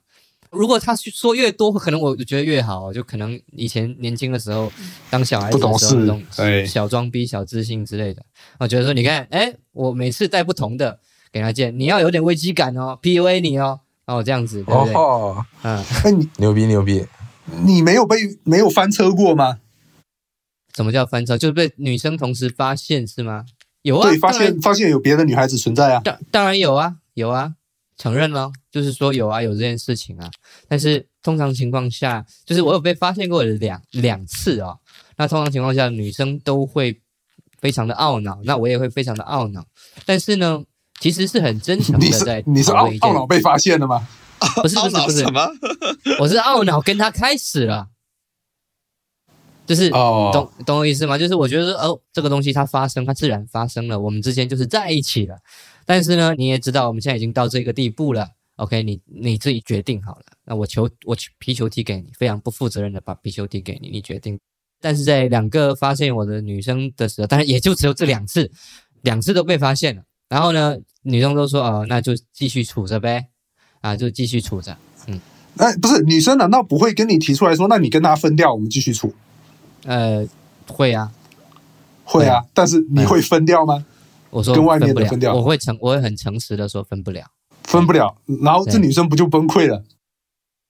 [0.51, 2.91] 如果他说越多，可能我觉得越好。
[2.91, 4.71] 就可能以前年轻的时候，
[5.09, 8.23] 当小孩子的时候不懂事那种小装逼、小自信之类的，
[8.59, 10.99] 我觉得说，你看，哎，我每次带不同的
[11.31, 14.93] 给他见，你要有点危机感哦，PUA 你哦，哦这样子，对不对？
[14.93, 17.05] 哦，嗯，哎，你牛逼牛逼！
[17.63, 19.59] 你没有被没有翻车过吗？
[20.75, 21.37] 什么叫翻车？
[21.37, 23.45] 就是被女生同时发现是吗？
[23.81, 26.01] 有啊，对，发现发现有别的女孩子存在啊。
[26.03, 27.53] 当当然有啊，有啊，
[27.99, 30.27] 承认了，就是说有啊，有这件事情啊。
[30.67, 34.79] 但是通常情况下，就是我有被发现过两两次哦。
[35.17, 36.99] 那通常情况下，女生都会
[37.59, 39.63] 非常的懊恼，那我也会非常的懊恼。
[40.05, 40.63] 但是呢，
[40.99, 44.07] 其实是很真诚的在你是懊讨论一件懊恼被发现了吗？
[44.61, 45.45] 不是不是不是什，么？
[46.19, 47.89] 我是懊恼跟他开始了，
[49.69, 51.15] 就是哦懂懂我意思吗？
[51.15, 55.37] 就是我觉得哦，这个东西它发生，它自然发生了，我们之间就是在一起了。
[55.85, 58.27] 但是呢，你也知道，我们现在已经到这个地步了。
[58.55, 60.23] OK，你你自己决定好了。
[60.43, 64.39] 那我球我皮球踢给你，非常不负责任的把皮球踢给你，你决定。
[64.81, 68.49] 但是在两个发现我的女生的时候，当然也就只有这两次，
[69.03, 70.01] 两次都被发现了。
[70.29, 73.27] 然后呢，女生都说哦，那就继续处着呗，
[73.81, 74.75] 啊，就继续处着。
[75.05, 75.21] 嗯
[75.57, 79.13] 哎，不是，女生难道不会跟你提出来说，那你跟他分掉，我们继续处？
[79.83, 80.27] 呃，
[80.67, 81.11] 会啊，
[82.03, 83.85] 会啊，但是你会分掉吗？
[84.29, 85.33] 我说跟外面分掉。
[85.33, 87.25] 我会诚我会很诚实的说分不了，
[87.63, 89.83] 分不了，然后这女生不就崩溃了？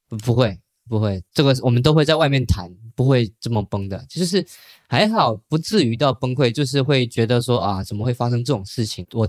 [0.08, 4.46] 不不会不会，这个我们都会在外面谈，不会这么崩的，就是
[4.88, 9.06] 还好不至于到崩溃，就是会觉得说啊，怎么会发生这种事情？
[9.12, 9.28] 我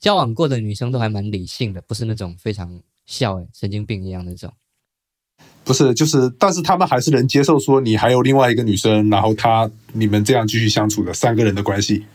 [0.00, 4.52] 交往过的女生都还蛮理性的，不是那种非常笑诶、神经病一样那种。
[5.68, 12.06] 不是，就是，但是他们还是能接受说你还有另外一个女生，然后他你们这样继续相处的三个人的关系。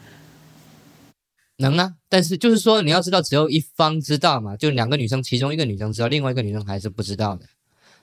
[1.58, 7.46] 能啊，但是就是说你要知道，只有一方知道嘛，就两个女生，其中一个女生知道，另外一个女生还是不知道的。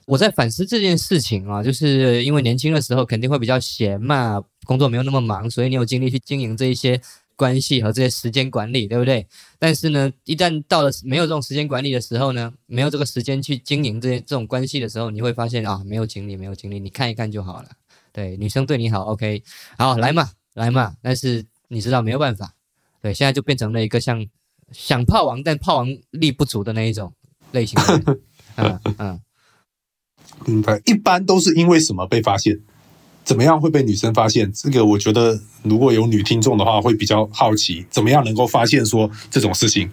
[0.05, 7.01] 我在反思这件事情啊，就是因为年轻的时候肯定会比较闲嘛，工作没有那么忙，所以你有精力去经营这一些
[7.41, 9.25] 关系和这些时间管理，对不对？
[9.57, 17.69] 但是呢，一旦到了没有这种时间管理的时候呢，没有这个时间去经营这些这种关系的时候，你会发现啊，没有精力，没有精力，你看一看就好了。
[18.11, 19.41] 对，女生对你好，OK，
[19.75, 22.53] 好来嘛，来嘛，但是你知道没有办法，
[23.01, 24.23] 对，现在就变成了一个像
[24.71, 27.11] 想泡王但泡王力不足的那一种
[27.53, 28.21] 类型的人。
[28.57, 29.21] 嗯嗯，
[30.45, 30.79] 明白。
[30.85, 32.59] 一般都是因为什么被发现？
[33.23, 34.51] 怎么样会被女生发现？
[34.51, 39.89] 这个我觉得如果有女听众的话，会比较好奇，怎么样能够发现说这种事情？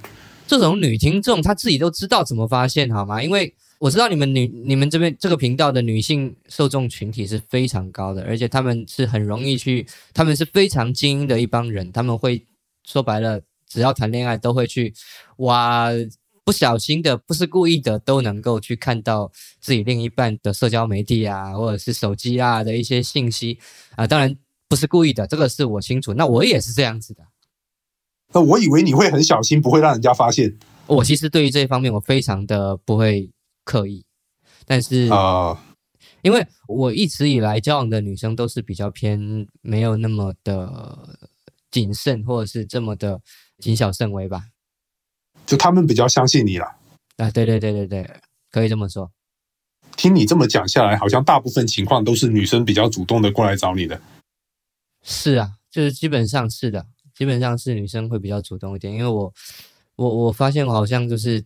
[0.47, 3.23] 这种女听众她自己都知道怎么发现好吗？
[3.23, 12.43] 因为我知道你们女你们这边这个频道的女性受众群体是非常高的，而且他们是很容易去，他们是非常精英的一帮人，他们会
[12.85, 14.93] 说白了，只要谈恋爱都会去
[15.37, 15.91] 挖。
[16.49, 19.31] 不小心的，不是故意的，都能够去看到
[19.61, 23.59] 自己另一半的社交媒体啊，或者是手机啊的一些信息
[23.97, 24.07] 啊。
[24.07, 24.35] 当然
[24.67, 26.15] 不是故意的，这个是我清楚。
[26.15, 27.23] 那我也是这样子的。
[28.33, 30.59] 那我以为你会很小心，不会让人家发现。
[30.87, 33.31] 我其实对于这一方面，我非常的不会
[33.63, 34.07] 刻意。
[34.65, 35.63] 但是啊，
[36.23, 41.15] 因为我一直以来交往的女生都是比较偏没有那么的
[41.71, 43.21] 谨慎，或者是这么的
[43.59, 44.45] 谨小慎微吧。
[45.49, 46.67] 就他们比较相信你了，
[47.17, 48.11] 啊，对对对对对，
[48.53, 49.11] 可以这么说。
[49.97, 53.99] 听你这么讲下来，好像大部分情况都是女生比较主动的过来找你的。
[55.03, 56.85] 是啊，就是基本上是的，
[57.17, 58.93] 基本上是女生会比较主动一点。
[58.93, 59.33] 因为我
[59.97, 61.43] 我我发现我好像就是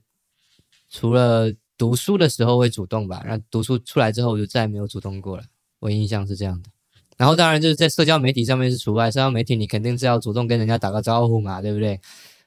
[0.90, 5.44] 除了读书的时候会主动吧，那读书出来之后我就再也没有主动过了。
[5.78, 6.68] 我印象是这样的。
[7.16, 12.00] 然后当然就是在社交媒体上面是除外，社交媒体你肯定是要主动跟人家打个招呼嘛，对不对？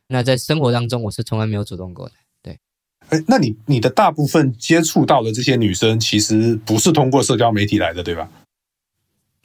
[0.08, 2.14] 那在生活当中，我是从来没有主动过的。
[2.42, 2.60] 对，
[3.10, 8.30] 哎，那你你的大部分接触到的这些女生，其实不是通过社交媒体来的，对吧？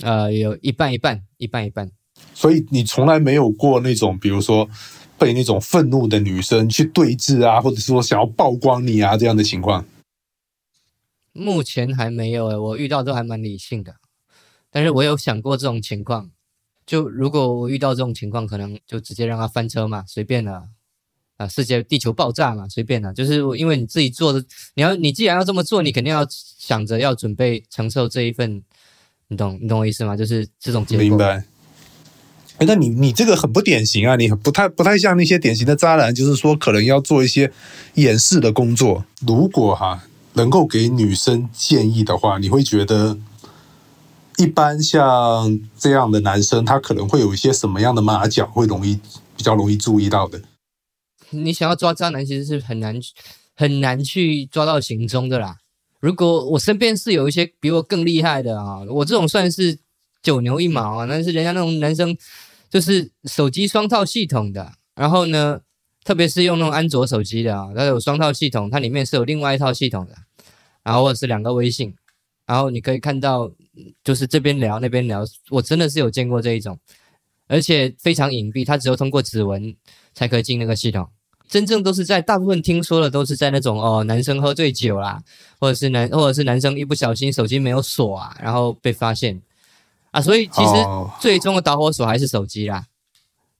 [0.02, 1.90] 呃，有一半一半，一半一半。
[2.34, 4.68] 所以你从来没有过那种，比如说
[5.18, 9.84] 被那种愤怒的女生去对峙啊，或者说想要曝光你啊这样的情况。
[11.32, 13.94] 目前还没有哎，我遇到都还蛮理性的，
[14.70, 16.30] 但是我有想过这种情况。
[16.90, 20.64] 就如果我遇到这种情况，可能就直接让他翻车嘛，随便了，
[21.36, 23.14] 啊，世界地球爆炸嘛，随便了。
[23.14, 28.60] 就是因为你自己做的，你要你既然要这么做，你肯定要想着要准备承受这一份，
[29.28, 30.16] 你懂你懂我意思吗？
[30.16, 31.04] 就是这种结果。
[31.04, 31.44] 明白。
[32.58, 37.52] 哎，那你你这个很不典型啊，你不太不太像那些典型的渣男，就是说可能要做一些
[37.94, 39.04] 掩饰的工作。
[39.24, 43.16] 如果哈能够给女生建议的话，你会觉得？
[44.40, 48.98] 一般像这样的男生，他可能会有一些什么样的马脚，会容易
[49.36, 50.40] 比较容易注意到的。
[51.28, 52.98] 你想要抓渣男，其实是很难
[53.54, 55.58] 很难去抓到行踪的啦。
[56.00, 59.78] 如果我身边是有一些比我更厉害的啊，我这种算是
[60.22, 61.06] 九牛一毛啊。
[61.06, 62.16] 但是人家那种男生，
[62.70, 65.60] 就是手机双套系统的，然后呢，
[66.02, 70.14] 特别是用那种安卓手机的啊，它有双套系统，它里面是有另外一套系统的，
[70.82, 71.94] 然后或者是两个微信。
[72.46, 73.52] 然后你可以看到，
[74.04, 76.78] 就是这边聊那边聊，我真的是有见过这一种，
[77.46, 79.74] 而且非常隐蔽，它只有通过指纹
[80.14, 81.08] 才可以进那个系统。
[81.48, 85.20] 真正都是在大部分听说的都是在那种哦，男生喝醉酒啦，
[85.58, 89.42] 或者是男或者是男生一不小心手机没有锁啊，然后被发现
[90.12, 90.74] 啊，所以其实
[91.20, 92.84] 最终的导火索还是手机啦，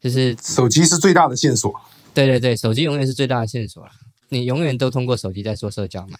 [0.01, 1.75] 就是手机是最大的线索。
[2.15, 3.91] 对对对，手机永远是最大的线索啦，
[4.29, 6.19] 你永远都通过手机在做社交嘛。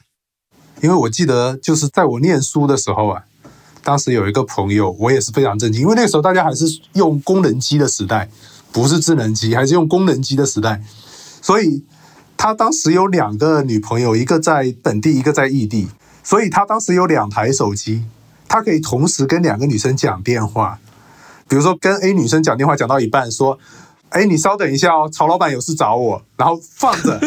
[0.83, 3.27] 因为我记得，就是在我念书的时候啊，
[3.83, 8.29] 当时有一个朋友，我也是非常震惊，因为那个时候大家还是用功能机的时代，
[8.73, 10.83] 不是智能机，还是用功能机的时代，
[11.41, 11.83] 所以
[12.37, 15.89] 他当时有两个女朋友，一个在本地，一个在异地，
[16.23, 18.05] 所以他当时有两台手机，
[18.49, 20.79] 他可以同时跟两个女生讲电话，
[21.49, 23.59] 比如说跟 A 女生讲电话讲到一半，说
[24.11, 27.21] ：“哎，你稍等一下哦，曹老板有事找我。”然后放着。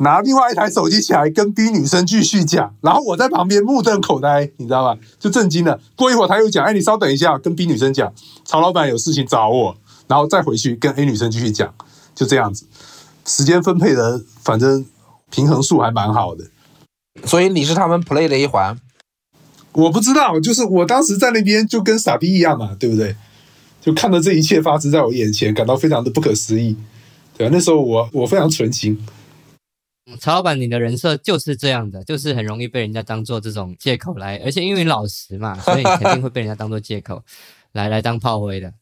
[0.00, 4.98] 拿另外一台手机起来跟 B 女生继续讲，然后我在旁边目瞪口呆，你知道吧？
[5.18, 5.78] 就震惊了。
[5.94, 8.12] 过一会儿他又讲，哎，你稍等一下，跟 B 女生讲，
[8.44, 11.74] 曹老板有事情找我，然后再回去跟 A 女生继续讲，
[12.14, 12.66] 就这样子，
[13.26, 14.86] 时间分配的反正
[15.30, 16.44] 平衡数还蛮好的。
[17.24, 18.78] 所以你是他们 play 的一环？
[19.72, 23.14] 我不知道，就是我当时在那边就跟傻逼一样嘛，对不对？
[23.82, 26.74] 就看到这一切发生在我眼前，感到非常的不可思议，
[27.36, 27.50] 对吧？
[27.52, 28.98] 那时候我我非常纯情。
[30.18, 37.22] 曹老板，你的人设就是这样的，就是很容易被人家当做这种借口来，而且因为你老实嘛，所以肯定会被人家当做借口
[37.72, 38.72] 来来当炮灰的。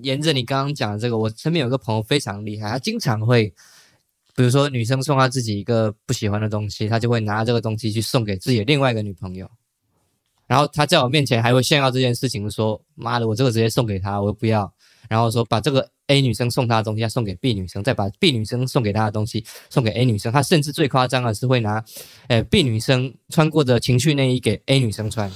[0.00, 3.52] 沿着你刚刚讲的这个，我身边有个朋友非常厉害，他经常会，
[4.34, 9.50] 比如说女生送他自己一个不喜欢的东西，他就会拿这个东西去送给自己的另外一个女朋友，
[10.46, 14.72] 然后他在我面前还会炫耀这件事情，说：“妈的，我这个直接送给他，我不要。”
[15.08, 20.32] 然后说把这个 A 女生送她的东西要送给 B 女生，再把 B 女生送给她的东西送给 A 女生。
[20.32, 21.84] 他甚至最夸张的是会拿，
[22.28, 25.30] 呃 B 女生穿过的情趣内衣给 A 女生穿。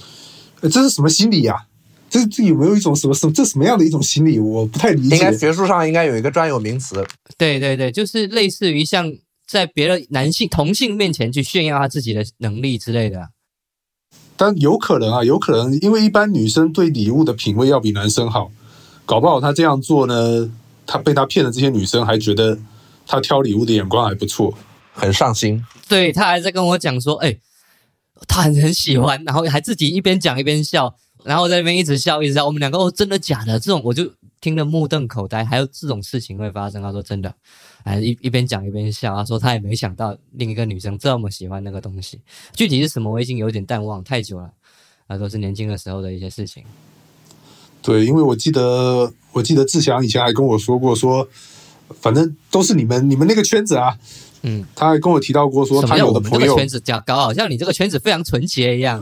[0.62, 1.66] 这是什么心理呀？
[2.08, 4.38] 这这有没有一种什么什么这什么样的一种心理？
[4.38, 5.16] 我不太理解。
[5.16, 7.04] 应该学术上应该有一个专有名词。
[7.36, 9.12] 对对对，就是类似于像
[9.46, 13.30] 在别的男性同性面前去炫耀他自己的能力之类的。
[14.36, 18.50] 但有可能啊，有可能，因为一般女生对礼物的品味要比男生好，
[19.06, 20.50] 搞不好他这样做呢，
[20.84, 22.58] 他被他骗的这些女生还觉得
[23.06, 24.52] 他挑礼物的眼光还不错，
[24.92, 25.64] 很上心。
[25.88, 27.38] 对他还在跟我讲说，哎，
[28.26, 32.44] 他很很喜欢，然后还自己一边讲一边笑，然后在那边一直笑一直笑。
[32.44, 33.58] 我们两个哦，真的假的？
[33.60, 36.82] 这种我就听得目瞪口呆，还有这种事情会发生？
[36.82, 37.32] 他说真的。
[37.84, 42.20] 还一一边讲一边笑，他说他也没想到另一个女生这么喜欢那个东西，
[42.52, 44.50] 具体是什么我已经有点淡忘，太久了，
[45.06, 46.64] 啊，都是年轻的时候的一些事情。
[47.86, 51.28] 对，因为我记得我记得志祥以前还跟我说过，说
[52.00, 53.96] 反正都是你们你们那个圈子啊。
[54.42, 59.00] 嗯，他还跟我提到过，说他有的朋友圈子讲搞，好像你这个圈子非常纯洁一样。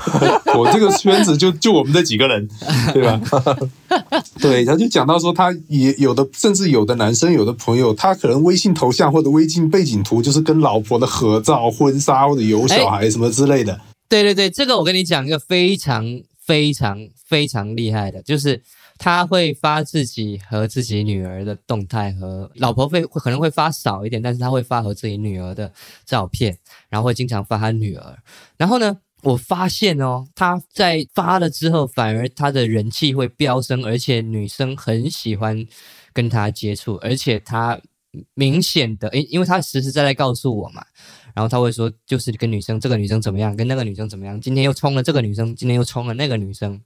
[0.56, 2.48] 我这个圈子就就我们这几个人，
[2.94, 3.20] 对吧？
[4.40, 13.78] 对，他就讲到说，他也有的，甚至有的男生，有的朋友，他可能微信头像或者微信背景图就是跟老婆的合照、婚纱或者有小孩什么之类的。
[14.08, 16.04] 对对对，这个我跟你讲一个非常
[16.46, 16.96] 非常
[17.26, 18.62] 非常厉害的，就是。
[18.98, 25.70] 他会发自己和自己女儿的动态，和老婆会可能会发少一点，但是他会发和自己女儿的
[26.06, 26.56] 照片，
[26.88, 28.18] 然后会经常发他女儿。
[28.56, 35.66] 然后呢，我发现哦，他在发了之后，反而他的人气会飙升，而且女生很喜欢
[36.14, 37.78] 跟他接触，而且他
[38.32, 40.82] 明显的，诶，因为他实实在在告诉我嘛，
[41.34, 46.80] 然后他会说，就是跟女生这个女生怎么样，跟那个女生怎么样，今天又冲了这个女生，今天又冲了那个女生。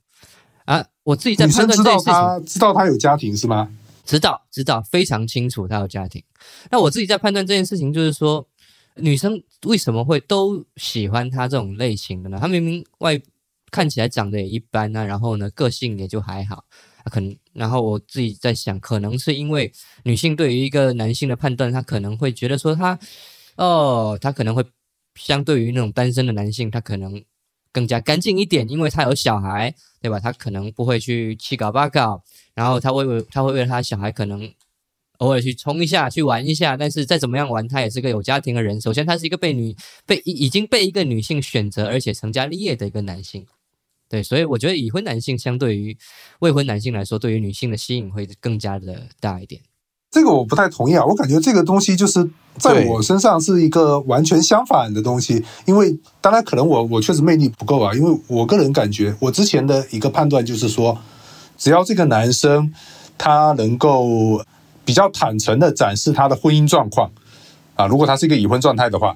[0.65, 3.71] 啊，我自己在判断这件事情，知道他有家庭是吗？
[4.03, 6.21] 知道，知道，非常清楚他有家庭。
[6.69, 8.45] 那我自己在判断这件事情，就是说，
[8.95, 12.37] 女生为什么会都喜欢他这种类型的呢？
[12.41, 13.21] 他明明外
[13.69, 16.65] 看起来长得也一般啊，然后呢，个性也就还好，
[17.03, 17.35] 啊可能。
[17.53, 19.71] 然后我自己在想，可能是因为
[20.03, 22.97] 女性对于一个男性的判断，她可能会觉得说他，
[23.55, 24.65] 哦，他可能会
[25.15, 27.23] 相对于那种单身的男性，他可能。
[27.71, 30.19] 更加干净一点，因为他有小孩，对吧？
[30.19, 34.53] 他可能不会去七搞八搞，然后他会为他会为了他小孩可能
[35.17, 36.75] 偶尔去冲一下，去玩一下。
[36.75, 38.81] 但是再怎么样玩，他也是个有家庭的人。
[38.81, 43.45] 首先，他是一个被女被已经被一个女性选择，而且成家立业的一个男性。
[44.09, 45.97] 对，所以我觉得已婚男性相对于
[46.39, 49.61] 未婚男性来说，对于女性的吸引会更加的大一点。
[50.11, 55.41] 这个我不太同意啊，我感觉这个东西就是在我身上是一个完全相反的东西。
[55.65, 60.97] 因为当然可能我我确实魅力不够啊，因为我个人感觉，我之前的一个判断就是说，
[61.57, 62.73] 只要这个男生
[63.17, 64.43] 他能够
[64.83, 67.09] 比较坦诚的展示他的婚姻状况
[67.75, 69.15] 啊，如果他是一个已婚状态的话，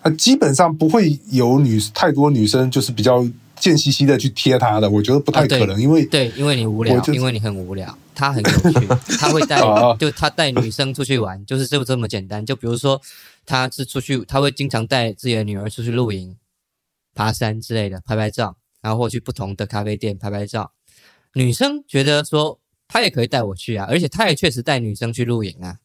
[0.00, 3.26] 他，基本上不会有女太多女生就是比较。
[3.60, 9.60] 贱兮兮的去贴他的，我觉得不太可能，因为对，因为你无聊，因为你很无聊，他很有趣， 他会带，
[9.96, 12.44] 就他带女生出去玩，就是就这么简单。
[12.44, 13.00] 就比如说，
[13.46, 16.36] 他是出去，他会经常带自己的女儿出去露营、
[17.14, 20.72] 爬山之类的，拍拍照，然后或去不同的咖啡店拍拍照。
[21.34, 25.78] 女生觉得说，他也可以带我去啊，而且他也确实带女生去露营啊，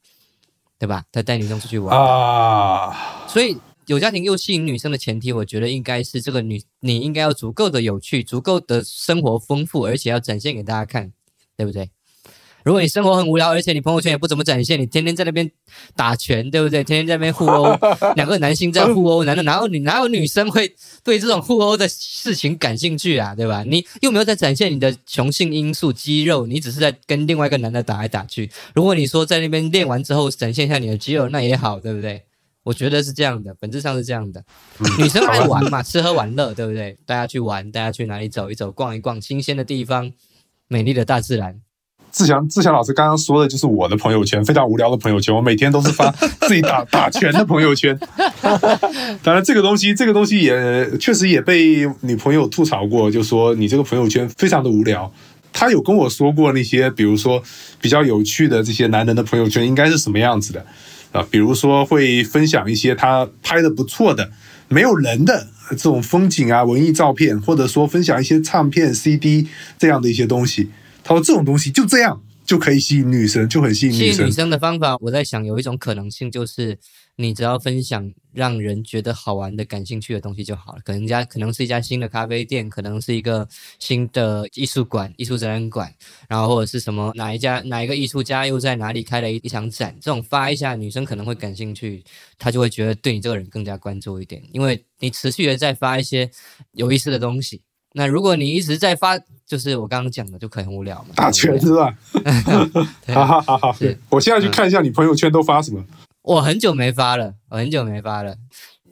[0.80, 1.06] 对吧？
[1.12, 3.58] 他带女生出去玩啊，所以。
[3.88, 11.12] 有家庭又吸引女生的前提，我觉得应该是这个女，你应该要足够的有趣，足够的生活丰富，而且要展现给大家看，
[11.58, 11.92] 对不对？
[12.64, 15.50] 如果你生活很无聊，而且你朋友圈也不怎么展现，你天天在那边
[15.96, 16.84] 打拳，对不对？
[16.84, 17.78] 天天在那边互殴，
[18.16, 20.74] 两个男性在互殴，难道哪有女哪有女生会
[21.04, 23.36] 对这种互殴的事情感兴趣啊？
[23.36, 23.64] 对吧？
[23.68, 28.50] 你又没有在展现你的雄性因素、肌肉，你只是在跟另外一个男的打来打去。
[28.74, 32.24] 如果你说在那边练完之后展现一下你的肌肉，那也好，对不对？
[32.64, 34.42] 我觉得是这样的，本质上是这样的。
[34.98, 36.98] 女生爱玩嘛，吃喝玩乐，对不对？
[37.06, 40.14] 大家去玩，大家去哪里走一走、逛一逛，新鲜的地方，
[40.70, 41.60] 美丽的大自然。
[42.14, 45.36] 志祥，志祥老师刚刚说的就是我的朋友圈，非常无聊的朋友圈。
[45.36, 46.12] 我每天都是发
[46.48, 47.98] 自己打打拳的朋友圈。
[49.24, 55.12] 当然，这个东西，这个东西也确实也被女朋友吐槽过，就说你这个朋友圈非常的无聊。
[55.52, 57.42] 他有跟我说过那些，比如说
[57.82, 60.64] 比较有趣的这些男人的朋友圈应该是什么样子的。
[61.12, 64.30] 啊，比如说会分享一些他拍的不错的、
[64.68, 69.48] 没有人的这种风景啊、文艺照片，或者说分享一些唱片、CD
[69.80, 70.70] 这样的一些东西。
[71.04, 74.14] 他说这种东西就这样就可以吸引女生，就很吸引女生。
[74.14, 76.80] 吸引女生的方法，我在想有一种可能性就是。
[77.16, 80.82] 你只要分享让人觉得好玩的、感兴趣的东西就好了。
[80.84, 83.48] 可能家可能是一家新的咖啡店，可能是一个
[83.78, 85.94] 新的艺术馆、艺术展览馆，
[86.28, 92.04] 然后或者是什么哪一家哪一个艺术家又在哪里开了一一场展，这种发一下，女生可能会感兴趣，
[92.40, 96.28] 她就会觉得对你这个人更加关注一点，因为你持续的在发一些
[96.72, 97.62] 有意思的东西。
[97.94, 101.14] 那如果你一直在发，就是我刚刚讲的，就可能无聊嘛。
[101.16, 101.96] 打拳是吧？
[103.14, 103.76] 好好好好，
[104.10, 105.84] 我现在去看一下你朋友圈都发什么。
[106.24, 108.36] 我很久没发了，我很久没发了。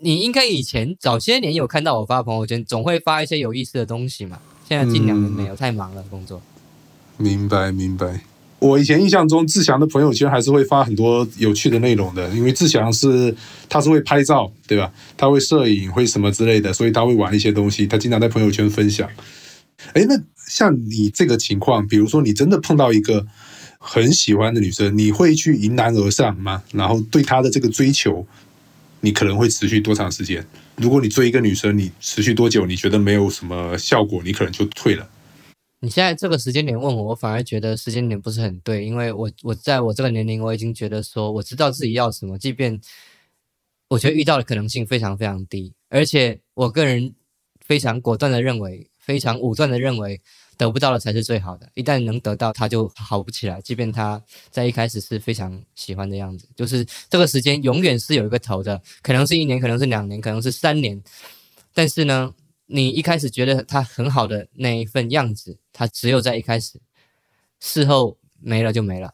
[0.02, 4.40] 你应该以前早些年有看到我发朋友圈，总会发一些有意思的东西嘛。
[4.68, 6.42] 现在近两年没有，太忙了工作。
[7.18, 8.22] 明白明白。
[8.62, 13.36] 我以前印象中，志祥的朋友圈还是会发很多有趣的内容的，因为志祥是
[13.68, 14.94] 他是会拍照，对吧？
[15.18, 19.10] 他会摄影，会什么之类的，所以他会玩一些东西，他经常在朋友圈分享。
[19.94, 20.16] 哎，那
[20.48, 23.26] 像你这个情况，比如说你真的碰到一个
[23.80, 26.62] 很喜欢的女生，你会去迎难而上吗？
[26.72, 28.28] 然后对她的这个追求，
[29.00, 30.46] 你可能会持续多长时间？
[30.76, 32.68] 如果你追一个女生，你持续多久？
[32.68, 35.10] 你觉得没有什么效果，你可能就退了。
[35.84, 42.80] 你现在这个时间点问我，我反而觉得时间点不是很对，因为我我在我这个年龄，我已经觉得说我知道自己要什么，即便
[43.88, 47.16] 我觉得遇到的可能性非常非常低，而且我个人
[47.60, 50.22] 非常果断的认为，非常武断的认为，
[50.56, 54.22] 得不到的才是最好的，一旦能得到，他就好不起来，即便他
[54.52, 61.02] 在一开始是非常喜欢的样子，就是这个时间永远是有一个头的，可能是一年，可能是两年，可能是三年，
[61.74, 62.32] 但是呢。
[62.72, 66.80] 你一开始觉得他很好的那一份样子，他只有在一开始，
[67.60, 69.14] 事后没了就没了。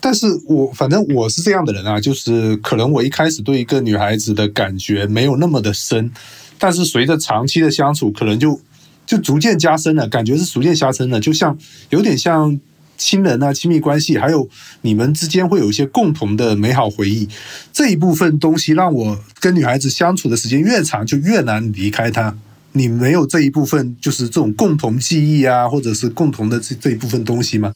[0.00, 6.10] 但是我反正我是这样的人啊，就是可能我一开始对一个女孩子的感觉没有那么的深，
[6.58, 8.60] 但是随着长期的相处，可能就
[9.06, 11.58] 就逐渐加深了，感觉是逐渐加深了，就像
[11.90, 12.58] 有点像
[12.96, 14.48] 亲人啊、亲密关系，还有
[14.82, 17.28] 你们之间会有一些共同的美好回忆，
[17.72, 22.36] 这一部分东西让我跟女孩子相处的时间越长，就越难离开她。
[22.72, 27.72] 你没有这一部分，就是这种共同记忆啊，或者是共同的这这一部分东西吗？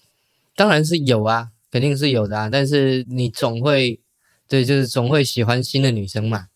[0.57, 2.49] 当然是有啊，肯定是有的啊。
[2.51, 3.99] 但是你总会，
[4.49, 6.47] 对，就是总会喜欢新的女生嘛。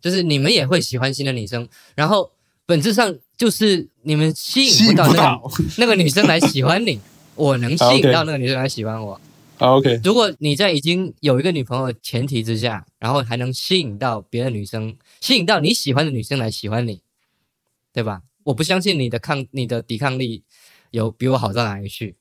[0.00, 2.30] 就是你们也会喜欢新的女生，然后
[2.66, 5.40] 本质上就是你们吸引不到那个
[5.78, 7.00] 那个女生来喜欢你，
[7.36, 9.20] 我能吸引到那个女生来喜欢我。
[9.58, 17.00] OK，如果你在已经有一个女朋友的前提之下，然后还能吸引到别的女生，吸引到你喜欢的女生来喜欢你。
[17.94, 18.22] 对吧？
[18.42, 20.42] 我不相信你的抗，你的抵抗力
[20.90, 22.16] 有比我好到哪里去。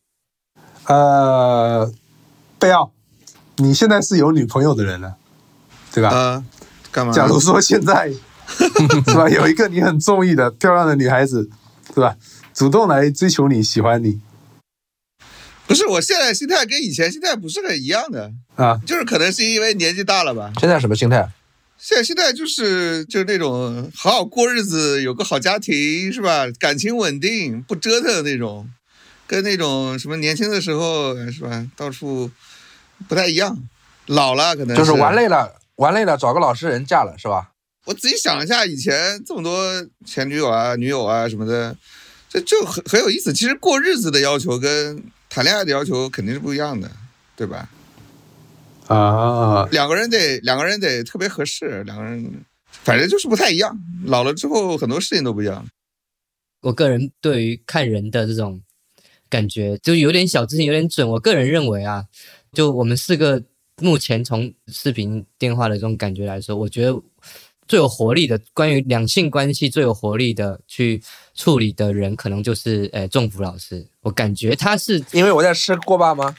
[0.85, 1.91] 呃，
[2.59, 2.93] 贝奥，
[3.57, 5.17] 你现在是有女朋友的人了，
[5.91, 6.09] 对吧？
[6.09, 6.45] 啊，
[6.91, 7.11] 干嘛？
[7.11, 8.13] 假如说现在
[8.47, 11.49] 是吧，有一个你很中意的漂亮的女孩子，
[11.91, 12.15] 是吧？
[12.53, 14.21] 主动来追求你，喜欢你。
[15.65, 20.53] 不是，我现在心态跟以前心态不是很一样的啊，就是可能是因为年纪大了吧。
[20.59, 21.27] 现在什么心态？
[21.83, 26.47] 现在现在就是就是那种好好过日子，有个好家庭是吧？
[26.57, 28.71] 感情稳定，不折腾的那种，
[29.27, 31.67] 跟那种什么年轻的时候是吧？
[31.75, 32.31] 到处
[33.09, 33.61] 不太一样。
[34.05, 37.51] 老了可能就是玩累了，玩累了找个老实人嫁了是吧？
[37.83, 41.75] 我仔细想一下，以前这么多前女友啊、女友啊什么的，
[42.29, 43.33] 这就很很有意思。
[43.33, 46.89] 其实过日子的要求跟谈恋爱的要求肯定是不一样的，
[47.35, 47.67] 对吧？
[48.93, 53.77] 啊，两个人得两个人得特别合适，两个人反正就是不太一样。
[54.05, 55.65] 老了之后很多事情都不一样。
[56.61, 58.61] 我个人对于看人的这种
[59.29, 61.07] 感觉，就有点小自信，有点准。
[61.09, 62.05] 我个人认为啊，
[62.53, 63.43] 就我们四个
[63.81, 67.01] 目前从视频电话的这种感觉来说，我觉得
[67.67, 71.01] 最有活力的，关于两性关系最有活力的去
[71.33, 73.85] 处理的人，可能就是诶仲福老师。
[74.01, 76.35] 我感觉他是因为我在吃锅巴吗？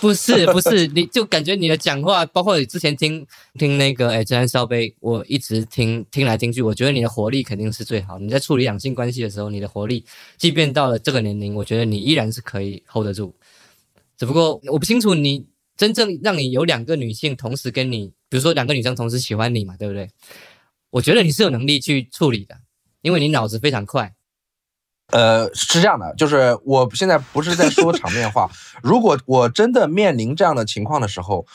[0.00, 3.26] 不是 不是，你就感觉你的讲话，包括你之前听
[3.58, 8.18] 听那个哎，真安烧杯，我一直听听来听去，我觉得你的活力肯定是最好。
[8.18, 10.04] 你在处理两性关系的时候，你的活力，
[10.36, 13.34] 即便到了这个年龄，我觉得你依然是可以 hold 得住。
[14.16, 20.08] 只不过我不清楚你真正让你有两个女性同时跟你，比如说两个女生同时喜欢你嘛，对不对？
[20.90, 22.56] 我觉得你是有能力去处理的，
[23.02, 24.14] 因为你脑子非常快。
[25.10, 28.50] 呃，是这样的，就是我现在不是在说场面话。
[28.82, 31.46] 如果我真的面临这样的情况的时候，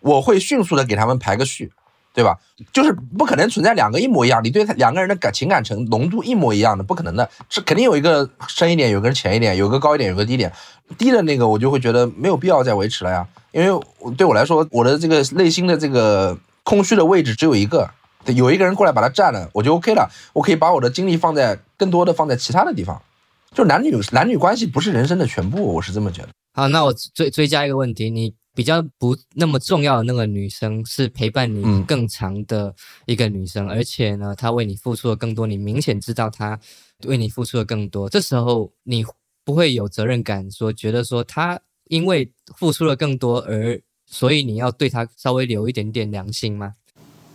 [0.00, 1.72] 我会迅速的给他们排个序，
[2.14, 2.38] 对吧？
[2.72, 7.28] 就是不可能存在两个一模一样，你对他两个人的感情感程浓度一模一样的，不可能的。
[7.48, 10.52] 是肯定有一个深一点，有个人浅一点，有个高一点，有个低一点。
[10.96, 13.84] 低的那个我就会觉得没有必要再维持了呀，因为
[14.16, 17.90] 对我来说，我的这个内心的这个空虚的位置只有一个。
[18.26, 20.10] 有一个人过来把它占了，我就 OK 了。
[20.32, 23.00] 我可以把我的精力放在更多的放在其他的地方。
[23.54, 26.28] 就男女男女关系不是人生的全部，我是这么觉得。
[26.52, 32.74] 好，那我追追加一个问题：你比较不那么重要的那个女生，是陪伴你更长的
[33.06, 36.58] 一个女生，而且呢，她为你付出了更多，你明显知道她
[37.04, 38.08] 为你付出的更多。
[38.08, 39.04] 这时候你
[39.44, 41.58] 不会有责任感，说觉得说她
[41.88, 46.74] 因为付出了更多，而所以你要对她稍微留一点点良心吗？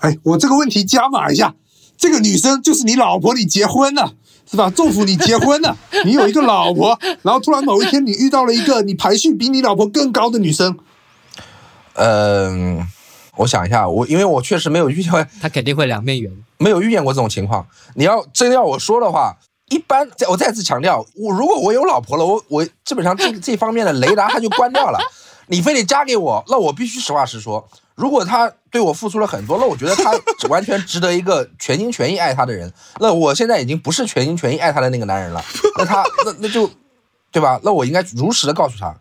[0.04, 1.56] 哎，我这个问题加码一下，
[1.98, 4.14] 这个女生就是你老婆，你结婚了
[4.52, 4.70] 是吧？
[4.70, 10.78] 祝福你结婚了， 你有一个老婆，然后突然某一天你遇到了一个你排序比你老婆更高的女生，
[11.94, 12.86] 嗯，
[13.38, 16.30] 我想一下，我因为我确实没有遇见，他肯定会两面圆。
[16.58, 17.66] 没有遇见过这种情况。
[17.96, 19.38] 你要真要我说的话，
[19.70, 25.00] 一般我再次强调，我如果我有老婆了，我我基本上这这方面的雷达它就关掉了。
[25.48, 27.66] 你非得嫁给我，那我必须实话实说。
[27.96, 30.12] 如果他对我付出了很多，那我觉得他
[30.50, 32.72] 完全值得一个全心全意爱他的人。
[33.00, 35.44] 那我现在已经不是全心全意爱他的那个男人了。
[35.78, 36.70] 那他那那就，
[37.32, 37.60] 对吧？
[37.64, 38.96] 那我应该如实的告诉他。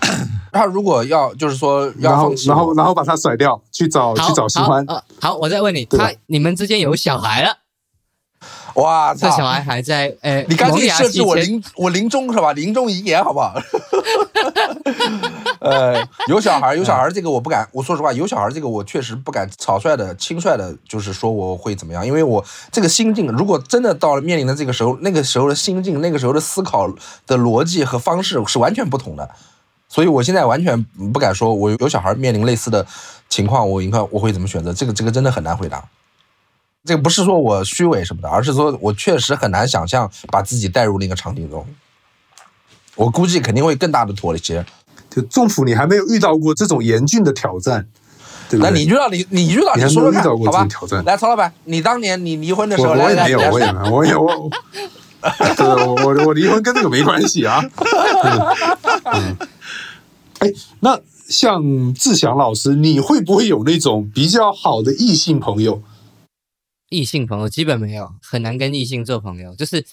[0.52, 4.94] 他如果要就是说要然后放弃我，然后然后把他甩掉，去找去找新欢好。
[4.94, 7.58] 呃好，我再问你，他你们之间有小孩了，
[8.74, 9.28] 哇操！
[9.28, 12.52] 这小孩还在呃你干脆设置我临我临终是吧？
[12.52, 13.54] 临终遗言好不好？
[15.60, 15.96] 呃，
[16.28, 26.88] 有小孩有小孩这个我不敢，我说实话，有小孩这个我确实不敢草率的、轻率的，就是说我会怎么样，因为我这个心境，如果真的到了面临的这个时候，那个时候的心境、那个时候的思考
[27.26, 29.28] 的逻辑和方式是完全不同的，
[29.88, 32.86] 所以我现在完全不敢说，我有小孩面临类似的
[33.28, 34.72] 情况，我应该我会怎么选择？
[34.72, 35.82] 这个这个真的很难回答。
[36.84, 41.66] 这个不是说我虚伪什么的，而是说我确实很难想象把自己带入那个场景中。
[42.94, 44.64] 我估计肯定会更大的妥协。
[45.10, 47.86] 就政府你还没有遇到过这种严峻的挑战，
[48.50, 48.70] 对不对？
[48.70, 51.04] 那你遇到你你遇到你还说说遇到过好吧这种挑战？
[51.04, 54.50] 来，曹老板，你当年你离婚的时候，我我也没有，我也没有，我也我，
[55.56, 57.64] 对我我我离婚跟这个没关系啊。
[59.04, 59.36] 嗯，嗯
[60.40, 65.82] 哎，那像志祥老师，你会不会有那种比较好的异性朋友？
[66.90, 69.84] 异性朋友基本没有，很难跟异性做朋友，就是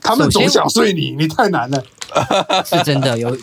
[0.00, 1.84] 他们总想睡你，你太难了。
[2.66, 3.36] 是真的有，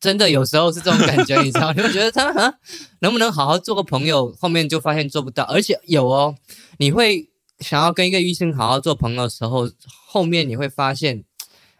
[0.00, 1.72] 真的有时候是这种感觉，你知道？
[1.72, 2.54] 你会觉得他啊，
[3.00, 4.34] 能不能好好做个朋友？
[4.40, 6.34] 后面就发现做不到，而且有哦，
[6.78, 7.28] 你会
[7.60, 9.70] 想要跟一个异性好好做朋友的时候，
[10.08, 11.24] 后面你会发现，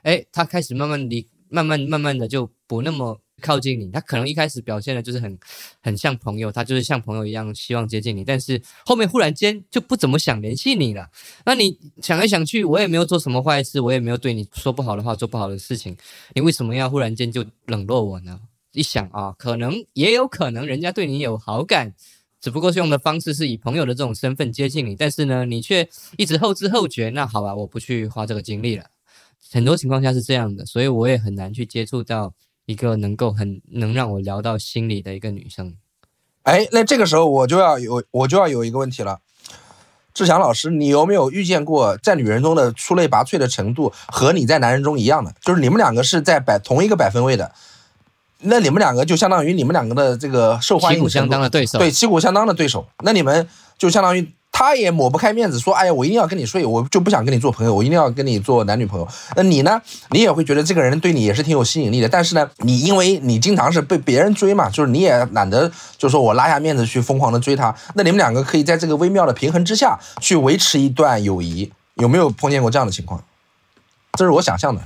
[0.03, 3.91] 哎，他开始慢慢离，慢慢慢慢的就不那么靠近你。
[3.91, 5.39] 他可能一开始表现的就是很
[5.83, 11.09] 很像朋友，他就是像朋友一样希望接近你，但是后面忽然间就不怎么想联系你了。
[11.45, 15.97] 那你想来想去，我也没有做什么坏事，我也没有对你说不好的话，做不好的事情，
[16.35, 18.41] 你为什么要忽然间就冷落我呢？
[18.73, 21.95] 一想啊，可能也有可能人家对你有好感，
[22.43, 27.09] 只不过是用的方式是以朋友的这种身份接近你，但是呢，你却一直后知后觉。
[27.11, 28.85] 那好吧，我不去花这个精力了。
[29.51, 32.35] 很多情况下是这样的，所以我也很难去接触到
[32.67, 35.75] 一个能够很能让我聊到心里的一个女生。
[36.43, 39.21] 哎，那这个时候我就要有我就要有一个问题了，
[40.13, 45.35] 志强老师，你有没有遇见过在女人中的出类拔萃的程度和你在男人中一样的？
[45.41, 47.53] 就是你们两个是在百同一个百分位的，
[48.41, 53.49] 那你们两个就相当于你们两个的这个受欢旗鼓相迎程度当的对手，对，旗鼓相当的对手，那你们
[53.79, 59.07] 就相当于他也抹不开面子，说，哎呀，我一定要跟你睡，我就不想跟你做朋友，我一定要跟你做男女朋友。
[59.35, 59.79] 那你呢？
[60.13, 67.77] 你也会觉得这个人对你也是挺有吸引力的，但是呢，你因为你经常是被别人追嘛，就是你也懒得，就是说我拉下面子去疯狂的追他。
[67.97, 73.23] 那你们两个可以在这个微妙的平衡之下去维持一段友谊，有没有碰见过这样的情况？
[74.15, 74.81] 这是我想象的。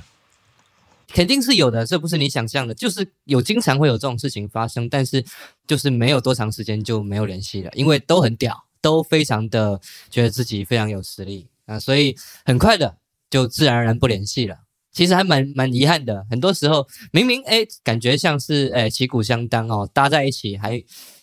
[1.14, 5.24] 肯定是有的，这不是你想象的，就是有经常会有这种事情发生，但是
[5.64, 12.96] 就是没有多长时间就没有联系了，因为都很屌，都非常的觉得自己非常有实力啊，所以很快的
[13.28, 14.56] 就自然而然不联系了。
[14.92, 20.82] 其实还蛮蛮遗憾的，很多时候明明哎感觉像是哎旗鼓相当哦，搭在一起还。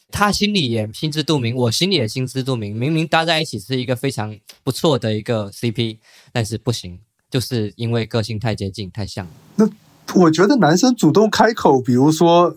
[0.09, 2.73] 他心里也心知肚明，我心里也心知肚明。
[2.73, 4.33] 明明搭在一起是一个非常
[4.63, 5.97] 不错的一个 CP，
[6.31, 6.97] 但是不行，
[7.29, 9.27] 就是因为个性太接近、太像。
[9.57, 9.69] 那
[10.15, 12.55] 我觉得男生主动开口，比如说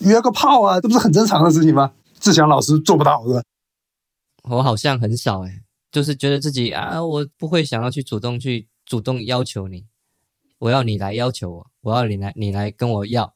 [0.00, 1.90] 约个炮啊，这不是很正常的事情吗？
[2.20, 3.42] 志祥老师做不到是吧？
[4.44, 5.60] 我好像很少哎、
[5.92, 9.86] 就是觉得自己啊，我不会想要去主动去主动要求你，
[10.58, 13.34] 我要你来要求我，我要你来你来跟我要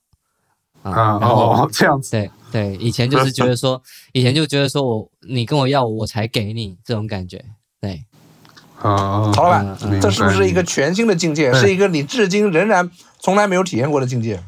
[0.82, 2.10] 啊，啊然后哦，这样子。
[2.10, 3.82] 对对，以前就是觉得说，
[4.12, 7.44] 以前就觉得说我你跟我要我才给你这种感觉，
[7.80, 8.04] 对，
[8.80, 11.52] 啊，曹老板这是不是一个全新的境界？
[11.54, 12.88] 是一个你至今仍然
[13.18, 14.42] 从来没有体验过的境界？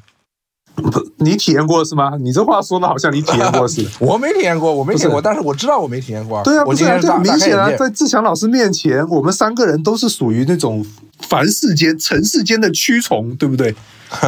[1.18, 2.12] 你体验过是吗？
[2.20, 3.91] 你这话说的好像你体验过似的。
[4.01, 6.43] 我没体验过，我没体验过，但是我知道我没体验过。
[6.43, 7.70] 对啊，不是啊，这我今天大很明显啊。
[7.77, 10.85] 在志强老师面前，我们三个人都是属于那种
[11.20, 13.74] 凡世间、尘世间的蛆虫，对不对？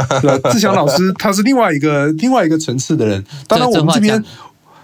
[0.50, 3.24] 志强老师他是另外一个另外一个层次的人。
[3.46, 4.32] 当然，我们这边讲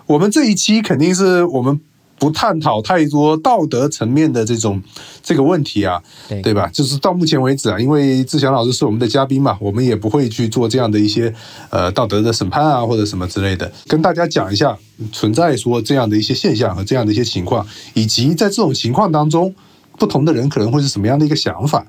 [0.07, 1.81] 我们这一期肯定是我们
[2.25, 4.83] 不探讨太多道德层面的这种
[5.23, 6.67] 这个问题啊，对对吧？
[6.73, 11.31] 就是到目前为止啊，因为志祥老师是我们的嘉宾嘛，我们也不会去做这样的一些
[11.69, 14.75] 呃道德的审判啊或者什么之类的，跟大家讲一下
[15.13, 19.55] 存在说这样的一些现象和这样的一些情况，以及在这种情况当中，
[19.99, 21.87] 不同的人可能会是什么样的一个想法，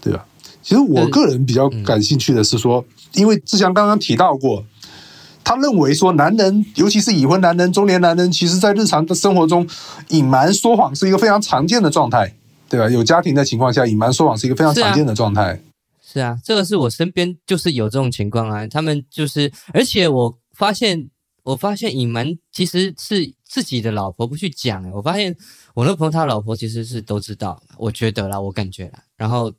[0.00, 0.26] 对吧？
[0.60, 4.64] 其实我嗯个人比较感兴趣的是说，因为志祥刚刚提到过。
[5.48, 9.66] 他认为说，男人，尤其是已婚男人、中年男人，其实在日常的生活中，
[10.08, 12.34] 隐瞒说谎是一个非常常见的状态，
[12.68, 12.86] 对吧？
[12.90, 15.58] 有家庭的情况下，隐瞒说谎是一个非常常见的状态。
[16.02, 21.08] 是啊，这个是我身边就是有这种情况啊，他们就是，而且我发现，
[21.44, 25.34] 我发现隐瞒其实是自己的老婆不去讲、欸，我发现
[25.72, 29.50] 我那朋友他老婆其实是都知道，我觉得啦，我感觉啦，然后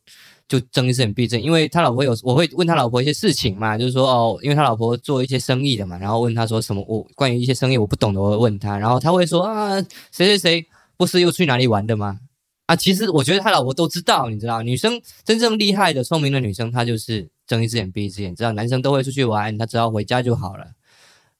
[0.49, 9.79] 就睁一只眼闭一只眼，因为他老婆有我会问他老婆一些事情嘛，就是说哦，因为他老婆做一些生意的嘛，然后问他说什么，我关于一些生意我不懂的，我会问他，然后他会说啊，
[10.11, 12.19] 谁谁谁不是又去哪里玩的吗？
[12.65, 20.65] 啊，其实我觉得他老婆都知道，你知道，女生真正厉害的、聪明的女生，她就是睁一只眼闭一只眼，知道男生都会出去玩，她只要回家就好了，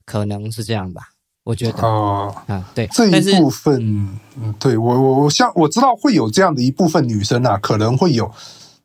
[0.06, 1.10] 可能是这样吧，
[1.44, 8.32] 我觉得、哦、啊，对，这一部分，嗯，对我我我像我知道会有这样的一部分女生啊，可能会有，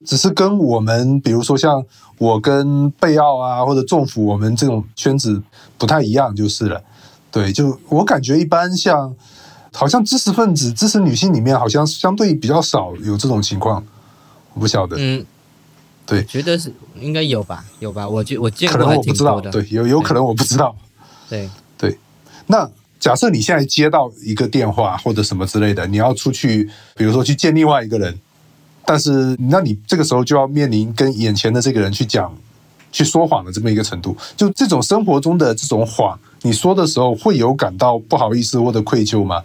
[0.05, 1.85] 只是跟我们比如说像
[2.19, 5.43] 我跟贝奥啊或者政府我们这种圈子
[5.77, 6.83] 不太一样就是了。
[7.31, 9.15] 对，就我感觉一般像
[9.73, 13.85] 好像知识分子、知识女性里面好像相对比较少有这种情况，
[14.53, 15.27] 我不晓得，嗯，
[16.07, 16.25] 对。
[16.27, 20.77] 觉得是应该有吧，有吧，我觉我见可能我不知道，的，对，有有可能我不知道。
[21.29, 21.51] 对。
[21.77, 21.99] 对，
[22.47, 22.71] 那
[23.01, 28.17] 假设你现在接到一个电话或者什么之类的，你要出去，比如说去见另外一个人，
[28.87, 32.37] 但是那你这个时候就要面临跟眼前的这个人去讲、
[32.93, 34.17] 去说谎的这么一个程度。
[34.37, 39.45] 就这种生活中的这种谎，你说的时候会有感到不好意思或者愧疚吗？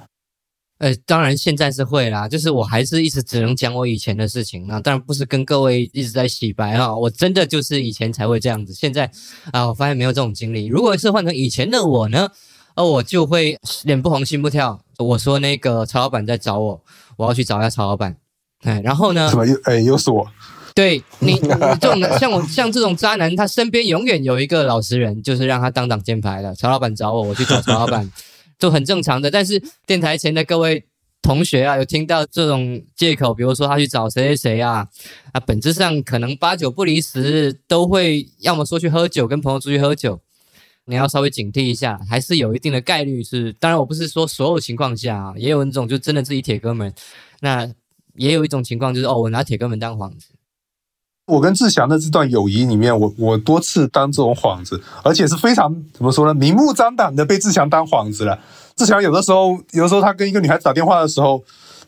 [0.80, 9.12] 呃，当然现在是会啦，就是我还是一直只能讲我以前的事情，那当然不是跟各位一直在洗白哈，我真的就是以前才会这样子，现在
[9.52, 10.68] 啊，我发现没有这种经历。
[10.68, 12.30] 如果是换成以前的我呢，
[12.76, 16.82] 呃，我就会脸不红心不跳，我说那个曹老板在找我，
[17.18, 18.16] 我要去找一下曹老板，
[18.64, 20.30] 哎，然后呢什，么又哎又是我？
[20.76, 21.40] 对你，你
[21.82, 26.54] 这种像我 像这种渣男，他身边永远有一个老实人，就是让他当挡箭牌的。
[26.56, 28.10] 曹老板找我，我去找曹老板，
[28.58, 29.30] 就很正常的。
[29.30, 30.86] 但是电台前的各位
[31.22, 34.88] 同学啊，有听到这种借口，比如说他去找谁谁谁啊，
[35.34, 40.22] 啊，本质上可能八九不离十，都会要么说去喝酒，跟朋友出去喝酒。
[40.86, 43.52] 你要稍微警惕一下，还是有一定的概率是。
[43.54, 46.92] 当然，我不是说所有情况下啊，也有那种就真的自己铁哥们。
[47.42, 47.70] 那
[48.20, 50.28] 也有一种情况就是哦，我拿铁哥们当幌子。
[51.26, 58.38] 我跟志祥的这段友谊里面，我我多次当这种幌子，而且是非常怎么说呢，明目张胆的被志祥当幌子了。
[58.76, 61.42] 志祥有的时候，有的时候他跟一个女孩子打电话的时候，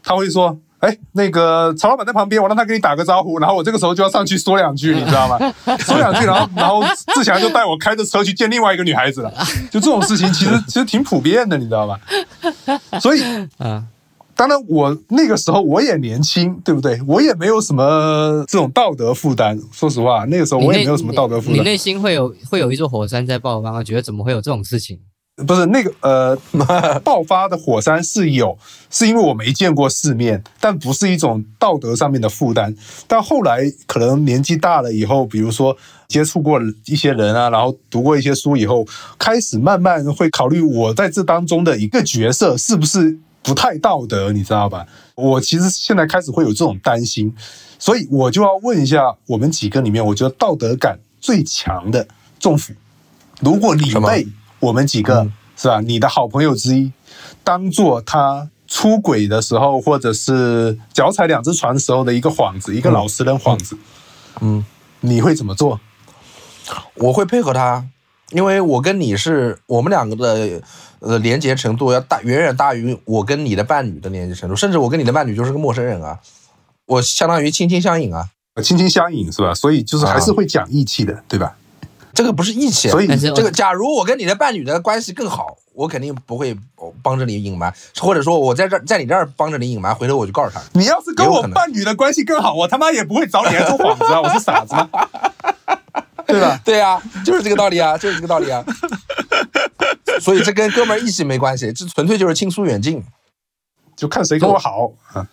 [0.03, 5.37] 他会说：“哎，那个曹老板在旁边，我让他给你打个招呼。”然后我这个时候就要上去说两句，你知道吗？
[5.79, 6.81] 说两句，然后然后
[7.13, 9.33] 志祥就带我开着车去见另外一个女孩子了。
[9.69, 11.99] 就这种事情，其实其实挺普遍的，你知道吧？
[13.01, 13.21] 所以
[13.57, 13.83] 啊，
[14.41, 16.99] 当然，我那个时候我也年轻，对不对？
[17.05, 19.55] 我也没有什么这种道德负担。
[19.71, 21.59] 说实话，那个时候我也没有什么道德负担。
[21.59, 24.97] 你内心会有会有一座火山在爆发，觉得怎么会有这种事情？
[25.45, 26.35] 不是那个呃，
[27.03, 28.57] 爆发的火山是有，
[28.89, 32.75] 是因为我没见过世面，但不是一种道德上面的负担。
[33.07, 35.77] 但后来可能年纪大了以后，比如说
[36.07, 38.83] 接触过一些人啊，然后读过一些书以后，
[39.19, 44.85] 开始慢慢会考虑我在这当中的一个角色是不是不太道德，你知道吧？
[45.15, 47.33] 我其实现在开始会有这种担心，
[47.79, 52.07] 所以我就要问一下我们几个里面，我觉得道德感最强的
[52.39, 52.73] 政府，
[53.41, 54.27] 如果你被
[54.59, 55.33] 我们几个、嗯。
[55.57, 56.91] 是吧，你的好朋友之一，
[57.43, 63.77] 当做他出轨的时候，或者是脚踩两只船时候的一个幌子，一个老实人幌子，
[64.39, 64.65] 嗯，
[65.01, 65.79] 你会怎么做？
[66.95, 67.85] 我会配合他，
[68.31, 70.61] 因为我跟你是我们两个的
[70.99, 76.19] 呃连接程度要大远远大于我跟你的伴侣的连接程度，甚至我跟你的伴侣就是个陌生人啊，
[76.85, 78.27] 我相当于惺惺相印啊，
[78.63, 79.53] 亲亲相印是吧？
[79.53, 81.55] 所以就是还是会讲义气的，对吧？
[82.13, 86.55] 这个不是义气啊，所以这个，假如我跟你的伴侣的关系更好，我肯定不会
[87.01, 90.61] 帮着你隐瞒，或者说我在这儿在你这儿帮着你隐瞒，回头我就告诉他。
[90.73, 94.21] 你要是跟我伴侣的关系更好，我他妈也不会找你来做幌子啊！
[94.21, 94.89] 我是傻子吗？
[96.31, 96.59] 对吧？
[96.65, 98.63] 对啊，就是这个道理啊，就是这个道理啊。
[100.19, 103.03] 所以这跟哥们儿义气没关系，这纯粹就是亲疏远近。
[103.95, 105.27] 就看谁跟我好啊！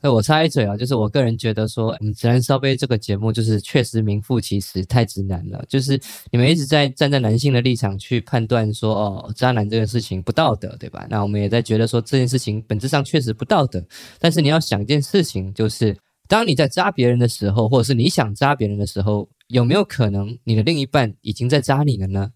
[0.00, 5.62] 那我插一嘴啊，就是我个人觉得说，嗯，直男烧杯这个节目就是确实名副其实，太直男了。
[5.68, 11.06] 就是你们一直在站在男性的立场去判断说，哦，渣男这个事情不道德，对吧？
[11.10, 13.82] 那我们也在觉得说这件事情本质上确实不道德。
[14.18, 15.96] 但是你要想一件事情，就是
[16.28, 22.32] 当你在渣别人的时候，或者是你想渣别人的时候，有没有可能你的另一半已经在渣你了呢？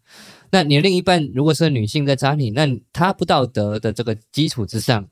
[0.52, 5.08] 那你的另一半如果是女性在渣你，那她不道德的这个基础之上，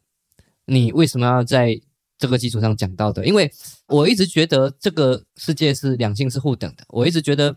[0.67, 1.81] 你为什么要在
[2.19, 3.25] 这个基础上讲道德？
[3.25, 3.51] 因为
[3.87, 7.57] 我一直觉得这个世界是两性是互等的，我一直觉得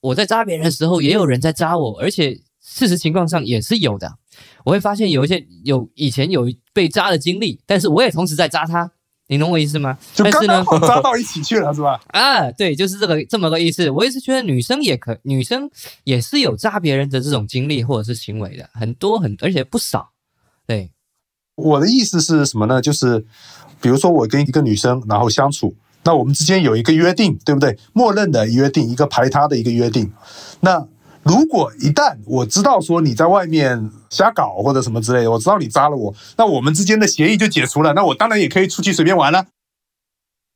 [0.00, 4.18] 我在渣别人的时候，也有人在渣我，而且事实情况上也是有的。
[4.64, 8.92] 我会发现有一些有以前有被渣的经历，但是我也同时在渣他，
[9.28, 9.96] 你懂我意思吗？
[10.14, 12.00] 就刚好扎到一起去了，是吧？
[12.08, 13.88] 啊，对，就是这个这么个意思。
[13.90, 15.70] 我也是觉得女生也可，女生
[16.04, 20.10] 也是有扎别人的这种经历或者是行为的，很多很而且不少。
[20.66, 20.90] 对，
[21.54, 22.80] 我的意思是什么呢？
[22.80, 23.24] 就是
[23.80, 27.78] 比如说我跟一个女生然后相处，那我们之间有一个约定，对不对？
[27.92, 30.10] 默认的约定，一个排他的一个约定。
[30.60, 30.88] 那
[31.28, 39.46] 如果一旦我知道说你在外面瞎搞或者什么之类的，我知道你扎了我，那我们之间的协议就解除了，那我当然也可以出去随便玩了。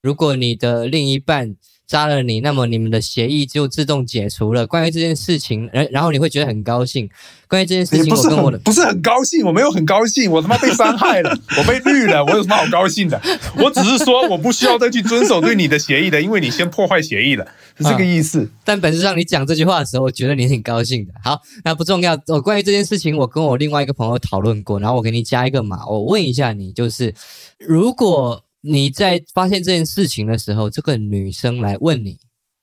[0.01, 1.57] 如果你的另一半
[1.93, 4.67] 渣了你，那么你们的协议就自动解除了。
[4.67, 7.11] 关于这件事情，然然后你会觉得很高兴。
[7.47, 13.21] 关于这件事情，也不是我跟我的很不是很高兴，我没有很高兴，我他妈被伤害了，我被绿了，我有什么好高兴的？
[13.63, 18.49] 我只是说我不需要再去遵守对你的协议的，因为你先破坏协议了，是这个意思。
[18.65, 21.13] 但本质上你讲这句话的时候，我觉得你挺高兴的。
[21.23, 22.19] 好，那不重要。
[22.29, 27.13] 我关于这件事情，我跟我另外一个朋友讨论过，然后我给你加一个码，我问一下你，就是
[27.59, 32.19] 如果你在发现这件事情的时候，这个女生来问你，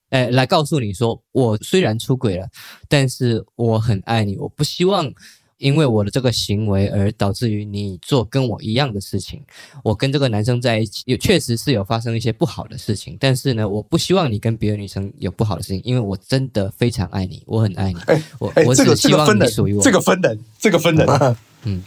[0.10, 2.47] 哎，来告诉你说，我虽然出轨了，
[2.88, 5.14] 但是我很爱你，我不希望。
[5.60, 9.43] 因为我的这个行为而导致于你做跟我一样的事情，
[9.84, 21.84] 我跟这个男生在一起，也确实是有发生一些不好的事情，但是呢，我不希望你跟别的女生有不好的事情，因为我真的非常爱你，我很爱你，哎我哎，我只希望你属于我，，这个分人，这个分人，嗯，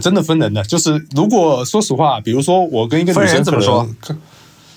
[0.00, 0.62] 真的分人的。
[0.64, 3.88] 就是如果说实话，比如说我跟一个女生可怎么说？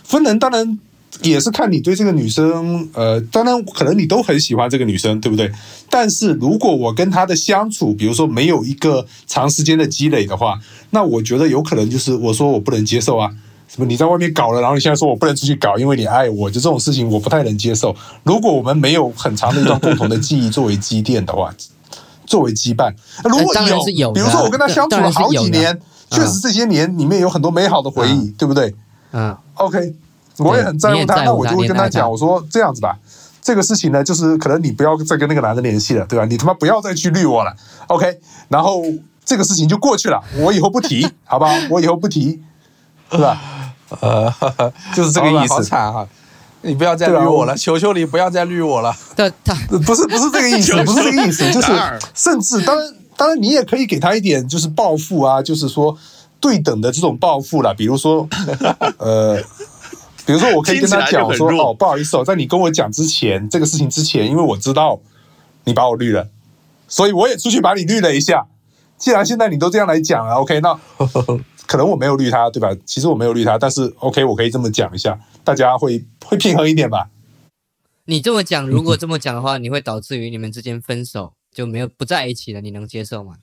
[0.04, 0.80] 分人当然
[1.22, 5.52] 也是看你对这个女生，呃，当然可能你都很喜欢这个女生，对不对？
[5.90, 10.60] 但是如果我跟她的相处，比如说没有一个长时间的积累的话，
[10.92, 13.30] 那我觉得有可能就是我说我不能接受啊。
[13.68, 17.94] 什么你在外面搞了，然后你现在说我不能出去搞，因为你爱我，就这种事情我不太能接受。
[18.24, 21.54] 如果我们没有很长的一段共同的记忆作为积淀的话，
[22.28, 25.80] 作为羁绊，如果有的比如说我跟他相处了好几年，
[26.12, 28.76] 确实这些年里面有很多美好的回忆，对不对
[29.14, 29.96] 嗯，？OK，
[30.38, 32.96] 我也很在乎他，那我就跟他讲，我说这样子吧，
[33.42, 36.26] 这个事情呢，就是可能你不要再跟那个男的联系了，对吧？
[36.26, 37.56] 你他妈不要再去绿我了
[37.88, 38.20] ，OK？
[38.50, 38.84] 然后
[39.26, 41.54] 这个事情就过去了，我以后不提， 好不好？
[41.70, 42.42] 我以后不提，
[43.12, 43.40] 是吧？
[44.02, 44.30] 呃，
[44.94, 45.64] 就是这个意好思。
[45.64, 46.06] 惨啊！
[46.68, 48.96] 你不要再绿我了，求求你不要再绿我了。
[49.16, 49.56] 但他
[49.86, 51.72] 不是不是这个意思， 不是这个意思，就是
[52.14, 55.98] 甚至当然当然你也可以给他一点就是报复啊，就是说
[56.40, 58.28] 对等的这种报复啦，比如说
[59.00, 59.42] 呃。
[60.26, 65.00] 比如说，我可以跟他讲，说哦，不好意思哦，在你跟我讲之前，这个事情之前，因为我知道
[65.64, 66.28] 你把我绿了，
[66.86, 68.46] 所以我也出去把你绿了一下。
[68.98, 70.78] 既然现在你都这样来讲了，OK，那
[71.68, 72.76] 可能我没有绿他，对吧？
[72.86, 77.10] 其实我没有绿他，但是 OK，我可以这么讲一下，大家会会平衡一点吧？
[78.06, 83.36] 你这么讲，如果这么讲的话，你会导致于你们之间分手，就没有不在一起了，你能接受吗？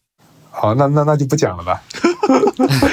[0.51, 1.83] 好，那那那就不讲了吧。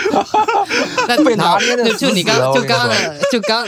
[1.08, 3.66] 那被拿捏的就就你刚就刚我跟你说的就刚。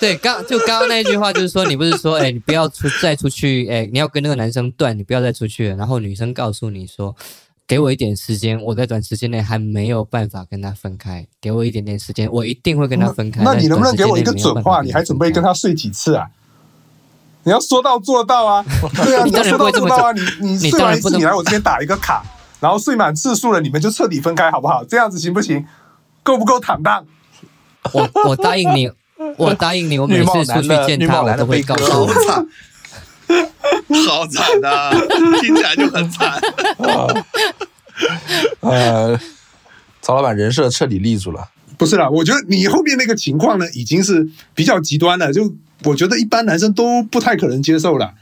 [0.00, 5.74] 对，刚就刚刚那一句话，就是说你不是说，哎，你不要出再出去，哎，你要跟那个男生断，你不要再出去了。
[5.74, 7.16] 然后女生告诉你说，
[7.68, 13.42] 给我一点时间，我在短时间内还没有办法跟他分开，给我一点点时间，我一定会跟他分开。
[13.44, 14.80] 那你能不能给我一个准话？
[14.80, 16.26] 你还准备跟他他睡几次啊？
[17.44, 18.64] 你要说到做到啊！
[19.04, 20.12] 对啊，你 你要说到做到啊！
[20.12, 22.24] 你你你睡完一次，你来我这边打一个卡，
[22.58, 24.82] 然后睡满次数了，你们就彻底分开，好不好？
[24.84, 25.64] 这样子行不行？
[26.22, 27.06] 够不够坦荡？
[27.92, 28.90] 我我答应你，
[29.36, 32.12] 我答应你，我每次出去见他，我都会告诉你。
[34.06, 36.40] 好惨，好惨的，听起来就很惨。
[38.60, 39.18] 呃，
[40.00, 41.48] 曹老板人设彻底立住了。
[41.76, 45.32] 不是啦，我觉得你后面那个情况呢，已经是比较极端了。
[45.32, 45.54] 就
[45.84, 48.12] 我觉得一般男生都不太可能接受了。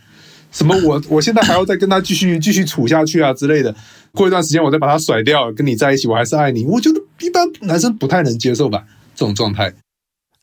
[0.53, 3.75] 什么我我现在还要再跟他继续 继续处下去啊之类的，
[4.13, 6.65] 过一段时间我再把他甩掉，跟你在一起，我还是爱你。
[6.65, 8.85] 我觉得一般男生不太能接受吧，
[9.15, 9.73] 这种状态。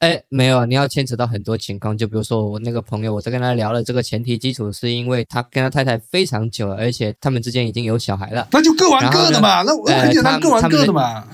[0.04, 11.26] 哎，没有，你要牵扯到很多情况，就比如说我那个朋友，我在跟他聊了这个前提基础，是因为他跟他太太非常久了，而且他们之间已经有小孩了，那就各玩各的嘛，那很简单，各玩各的嘛。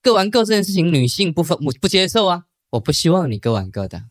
[0.00, 4.02] 各玩各这件事情，女性不分不不接受啊，我不希望你各玩各的，对，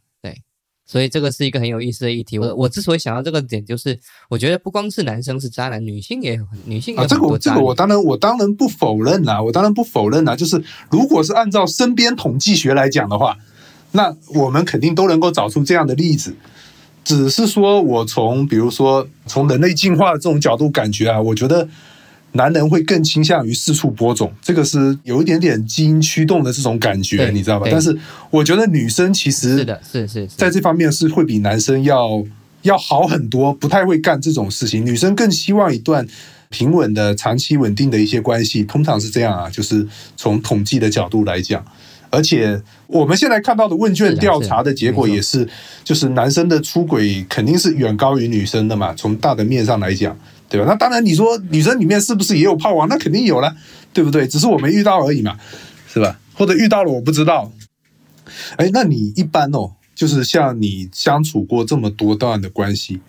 [0.88, 2.40] 所以这个是一个很有意思的议题。
[2.40, 7.54] 我我之所以想到这个点，就是我觉得不光是男生是渣男，女性也有很女性也啊，有这个我这。
[7.54, 10.36] 个我当然我当然不否认啦，我当然不否认啦。
[10.36, 13.38] 就是如果是按照身边统计学来讲的话，
[13.92, 16.36] 那我们肯定都能够找出这样的例子。
[17.04, 21.68] 只是说我从比如说从人类进化的这种角度感觉啊，我觉得
[22.38, 27.68] 男人会更倾向于四处播种，这个是有一点点基因驱动的这种感觉，你知道吧？
[27.70, 27.94] 但是
[28.30, 32.24] 我觉得女生其实是的，是是是，在这方面是会比男生要
[32.62, 34.86] 要好很多，不太会干这种事情。
[34.86, 36.08] 女生更希望一段
[36.50, 39.86] 平稳的、长期稳定的一些关系，通常是这样啊，就是
[40.16, 41.66] 从统计的角度来讲。
[42.10, 42.58] 而且
[42.88, 45.46] 我们现在看到的问卷调查的结果也是，
[45.84, 48.94] 就是男生的出轨肯定是远高于女生的嘛。
[48.94, 50.18] 从大的面上来讲，
[50.50, 50.66] 对吧？
[50.68, 52.88] 那当然，你说女生里面是不是也有炮王？
[52.88, 53.56] 那肯定有了，
[53.93, 54.28] 对不对？
[54.28, 55.38] 只是我没遇到而已嘛，
[55.91, 56.20] 是吧？
[56.34, 57.52] 或者遇到了我不知道。
[58.56, 63.00] 哎，那你一般哦，就是像你相处过这么多段的关系，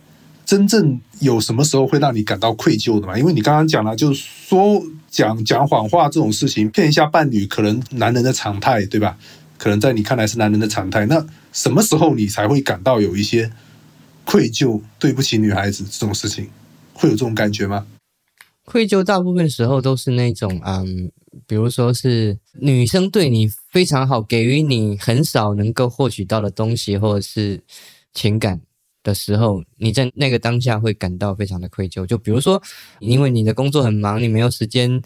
[0.44, 3.18] 真正有什么时候会让你感到愧疚的吗？
[3.18, 4.82] 因为你刚刚讲了，就是说。
[5.10, 9.16] 讲讲谎话这种事情，骗一下伴侣，可能男人的常态，对吧？
[9.56, 11.06] 可能在你看来是男人的常态。
[11.06, 13.50] 那什么时候你才会感到有一些
[14.26, 16.50] 愧疚、对不起女孩子这种事情，
[16.98, 17.86] 会有这种感觉吗？
[18.64, 21.10] 愧疚大部分时候都是那种，嗯，
[21.46, 27.62] 比如说是女生对你非常好，给予你很少能够获取到的东西，或者是
[28.12, 28.60] 情感。
[29.04, 32.04] 的时候，你在那个当下会感到非常的愧疚。
[32.04, 32.60] 就比如说，
[32.98, 35.00] 因为你的工作很忙，你没有时间，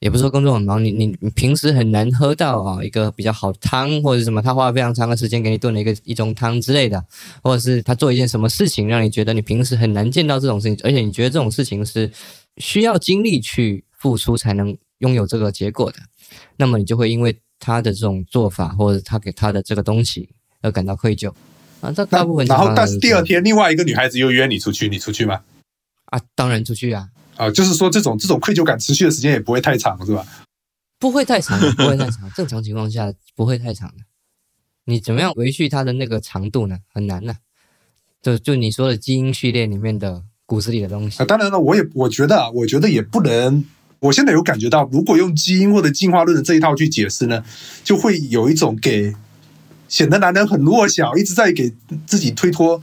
[0.00, 7.02] 也不是说工作很忙，你你你平时很难喝到啊一个比较好汤或者什么，他花了非常长的时间给你炖了一个一盅汤之类的，
[7.42, 12.10] 或者是他做一件什么事情让你觉得你平时很难见到这种事情，而且你觉得这种事情是
[12.58, 15.98] 需要精力去付出才能拥有这个结果的，
[16.56, 20.28] 那么你就会因为他的这种做法或者他给他的这个东西
[20.60, 21.32] 而感到愧疚。
[21.80, 22.46] 啊，这大部分。
[22.46, 25.40] 然后，但是第二天，另外一个女孩子又约你出去，你出去吗？
[26.06, 27.08] 啊，当然出去啊！
[27.36, 30.26] 啊，就是说，这种这种愧疚感持续的时间也不会太长，是吧？
[30.98, 32.30] 不会太长， 不会太长。
[32.34, 34.04] 正常情况下不会太长的。
[34.86, 36.78] 你怎么样维续它的那个长度呢？
[36.92, 37.34] 很难呢。
[38.22, 41.22] 就就你说的基因序列里面的骨子里的东西。
[41.22, 43.64] 啊，当然了，我也我觉得，我觉得也不能。
[44.00, 47.44] 我现在有感觉到，如果用基因或者进化论的这一套去解释呢，
[47.84, 49.14] 就会有一种给。
[49.88, 51.72] 显得男人很弱小，一直在给
[52.06, 52.82] 自己推脱、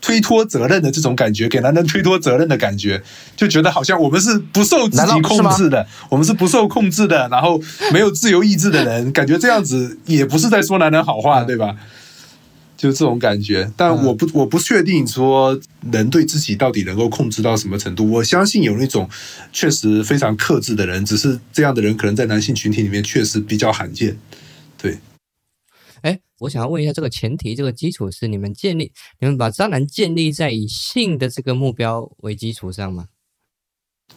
[0.00, 3.02] 推脱责任的这种感觉，给男人推脱责任的感觉，
[3.36, 7.60] 就觉得好像我们是不受自己控制的，我们是不受控制的，然后
[7.92, 11.76] 没有自由意志的人，感觉这样子也不是在说男人好话，对吧？
[12.76, 13.70] 就这种感觉。
[13.76, 15.60] 但我不，我不确定说
[15.92, 18.10] 人对自己到底能够控制到什么程度。
[18.10, 19.06] 我相信有那种
[19.52, 24.16] 确实非常克制的人，只是这样的人可能在男性群体里面确实比较罕见。
[24.80, 24.98] 对。
[26.40, 33.08] 我想要问一下，这个前提，这个基础是你们建立，你们把渣男建立在以性的这个目标为基础上吗？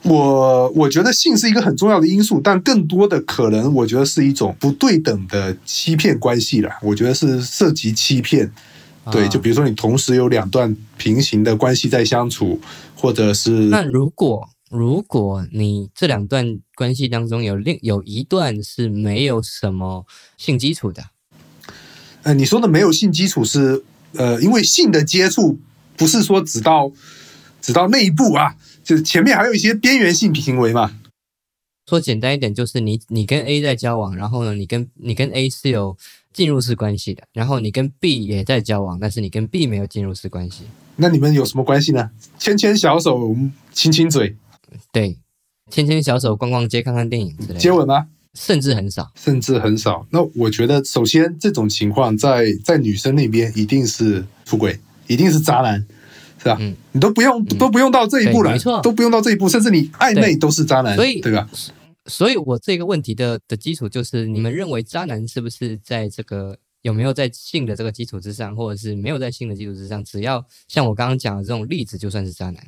[0.04, 6.72] 我我觉得性是一个很重要的因素，但更多的可能，我觉得是一种不对等的欺骗关系了。
[6.82, 8.52] 我觉得是涉及欺骗，
[9.12, 12.60] 对，就比如说你同时有两段平行的关系在相处，
[12.96, 20.06] 或者是那如果如果你这两段关系当中有另有一段是没有什么
[20.38, 21.04] 性基础的。
[22.24, 25.60] 呃，你说的没有性基础是，呃，因为性的接触
[25.96, 26.92] 不是说只到
[27.62, 31.00] 只到那一步啊，就是前面还有一些边缘性行为嘛。
[31.88, 35.98] 说简单一点，就是你你跟 A 在交往，然后呢，你跟你跟 A 是有
[36.32, 40.64] 进入式关系的，然后你跟 B 也在交往，但是你跟 B 没有进入式关系。
[40.96, 42.10] 那你们有什么关系呢？
[42.40, 43.36] 牵牵小手，
[43.74, 44.38] 亲亲嘴，
[44.94, 45.18] 对，
[45.70, 47.60] 牵牵小手，逛逛街，看看电影之类的。
[47.60, 48.08] 接吻吗？
[48.34, 50.06] 甚至很少，甚至很少。
[50.12, 55.80] 那我觉得，首先这种情况在在女生那边一定是出轨，一定是渣男，
[56.40, 56.58] 是吧？
[56.60, 61.48] 嗯，你都不用都不用到这一步了，没错，都不用到这一步，甚至你暧昧都是渣男，所以对吧？
[62.06, 72.62] 所以，我这个问题的的基础就是，你们认为渣男是不是在这个有没有在性的这个基础之上，或者是没有在性的基础之上，只要像我刚刚讲的这种例子，就算是渣男？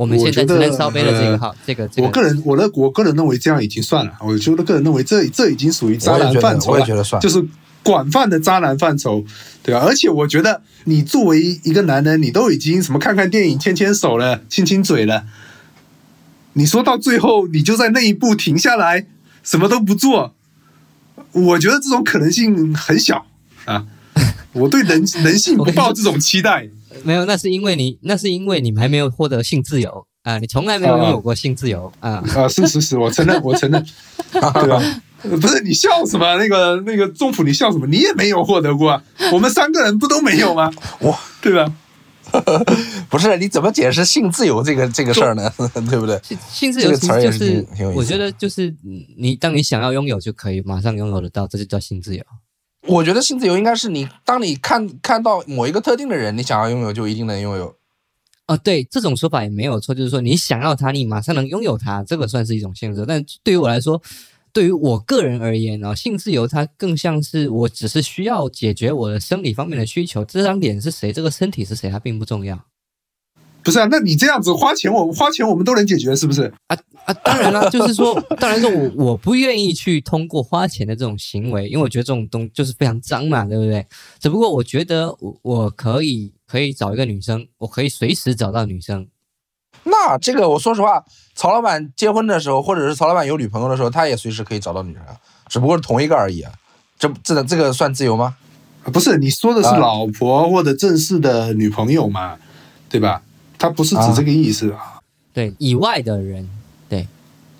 [0.00, 4.12] 我们现在只能烧杯的这个号，这个我个人，我的我个人认为这样已经算了。
[4.22, 7.44] 我觉得个人认为这这已经属于渣男范畴了，就是
[7.82, 9.22] 广泛的渣男范畴，
[9.62, 9.82] 对吧？
[9.84, 15.26] 而且我觉得你作为一个男人，你都已经什么看看电影、牵牵手了、亲亲嘴了，
[16.54, 19.04] 你说到最后你就在那一步停下来，
[19.42, 20.34] 什么都不做，
[21.32, 23.26] 我觉得这种可能性很小
[23.66, 23.84] 啊。
[24.54, 26.70] 我对人人性不抱这种期待。
[27.04, 30.38] 没有，那是因为你，那是因为你还没有获得性自由啊！
[30.38, 32.22] 你从来没有拥有过性自由啊！
[32.36, 33.84] 啊，是是是，我承认，我承认，
[34.32, 34.82] 对吧？
[35.22, 36.36] 不是你笑什么？
[36.36, 37.86] 那个那个中普，你笑什么？
[37.86, 39.02] 你也没有获得过啊！
[39.32, 40.70] 我们三个人不都没有吗？
[41.00, 41.72] 哇，对吧？
[43.08, 45.52] 不是，你怎么解释性自由这个这个事儿呢？
[45.88, 46.20] 对不对？
[46.50, 48.72] 性自由其实就是，我觉得就是
[49.16, 52.22] 你，当你想要拥有就可以马上拥有得到，这就叫性自由。
[52.90, 57.74] 我觉得性自由应该是你，当你看看到某一个特定的人，你想要拥有就一定能拥有。
[58.48, 63.06] 哦，对，这种说法也没有错，就是说你想要他，你马上能拥有他，这个算是一种性自由。
[63.06, 64.02] 但对于我来说，
[64.52, 72.60] 对于我个人而言呢，性自由它更像是我只是需要解决我的生理方面的需求，这张脸是谁，这个身体是谁，它并不重要。
[73.62, 73.86] 不是啊？
[73.88, 76.52] 那你这样子花钱，我花钱我们都能解决，是不是？
[76.66, 76.76] 啊
[77.06, 83.86] 啊，当然了， 就是说，当然说我我不愿意去通过花钱的这种行为，因为我觉得这种东就是非常脏嘛，对不对？
[84.18, 89.08] 只不过我觉得我我可以可以找一个女生，我可以随时找到女生。
[89.84, 95.16] 那这个我说实话，曹老板结婚的时候，或者是曹老板有女朋友的时候，他也随时可以找到女人啊，
[95.48, 96.52] 只不过是同一个而已啊。
[96.98, 98.36] 这这这个算自由吗？
[98.84, 102.36] 不是，你说的是啊老婆或者正式的女朋友嘛，
[102.88, 103.22] 对吧？
[103.58, 105.00] 他不是指这个意思啊。
[105.32, 106.48] 对以外的人，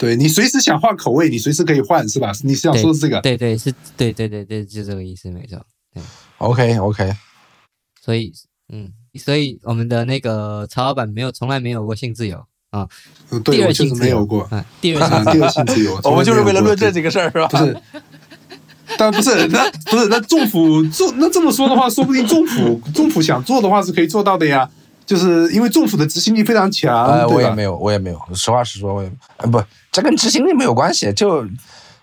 [0.00, 2.32] 对对你随时想换口味，你随时可以换，是吧？
[2.42, 3.20] 你想说的这个？
[3.20, 5.60] 对对是，对对对对，就这个意思，没错。
[5.92, 6.02] 对
[6.38, 7.12] OK OK，
[8.02, 8.32] 所以
[8.72, 12.38] 嗯，所以我们的那个曹老板没有从来没有过性自由
[12.70, 12.88] 啊，
[13.28, 14.44] 呃对，第二我确实性没有过。
[14.44, 17.48] 啊，第二性啊，第二性自由， 我们就是为了论证这这个事儿，是吧？
[17.48, 17.76] 不是。
[18.98, 24.68] 但不是，那不是那政府做那这么说的话，说不定政府政府想做的话是可以做到的呀。
[25.10, 28.20] 就是因为政府的执行力非常强，哎，我也没有，我也没有。
[28.32, 31.44] 实话实说，我也呃不，这跟执行力没有关系，就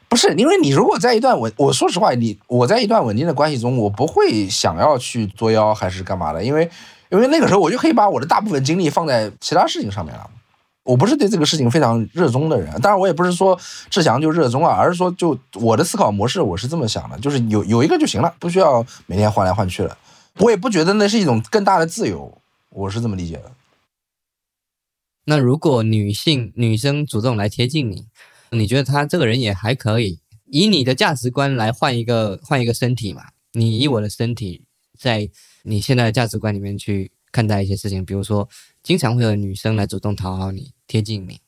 [0.10, 6.70] 不是因为你如果在一段稳，我说实话，你我在一段稳定的关系中，我不会想要去作妖还是干嘛的，因为
[7.08, 10.30] 因为那个时候我就可以把我的大部分精力放在其他事情上面了。
[10.84, 13.58] 我不是对这个事情非常热衷的人，当然我也不是说
[13.90, 19.98] 志祥就热衷啊，而是说就我的思考模式我是这么想的，就是有有一个就行了，不需要每天换来换去的。
[20.40, 22.32] 我也不觉得那是一种更大的自由，
[22.78, 23.52] 我是这么理解的。
[25.26, 28.06] 那如果女性女生主动来贴近你，
[28.52, 33.24] 你觉得她这个人也还可以，以你的价值观来换一个换一个身体嘛？
[33.54, 34.64] 你以我的身体，
[34.96, 35.28] 在
[35.64, 38.48] 你现在的价值观里面去看待一些事情，比如说，
[38.84, 41.42] 经常会有女生来主动讨好你、贴近你，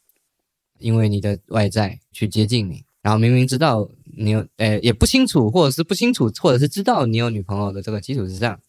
[0.80, 8.60] 因为你的外在去接近你，然后明明知道你有，呃，也不清楚，或者是不清楚，或者是知道你有女朋友的这个基础之上，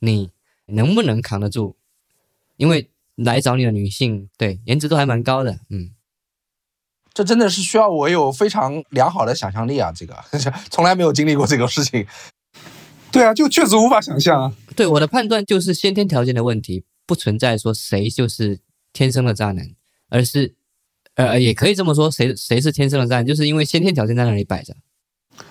[0.00, 0.30] 你
[0.66, 1.74] 能不能扛得住？
[2.62, 5.90] 因为来找你的女性，对颜值都还蛮高的，嗯，
[7.12, 9.90] 这真的是需要我有非常良好的想象力啊！
[9.92, 10.16] 这个
[10.70, 12.06] 从来没有经历过这种事情。
[13.10, 14.56] 对啊，就确实无法想象啊。
[14.76, 18.60] 对我的判断就是先天条件的问题，不存在说谁就是
[18.92, 19.68] 天生的渣男，
[20.08, 20.54] 而是，
[21.16, 24.76] 呃，也可以这么说，谁谁是天生的渣男，就是因为先天条件在那里摆着。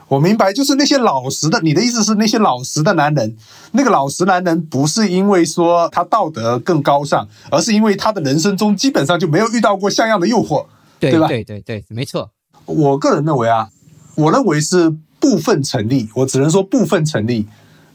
[0.07, 3.35] 我明白，就是那些老实的，你的意思是那些老实的男人，
[3.71, 10.65] 那个老实男人不是因为说他道德更高尚，而是因为他的人生中基本上就没有遇到过像样的诱惑。
[10.99, 12.29] 对对吧对对对，没错。
[12.65, 13.69] 我个人认为啊，
[14.15, 17.47] 我认为是部分成立，我只能说部分成立，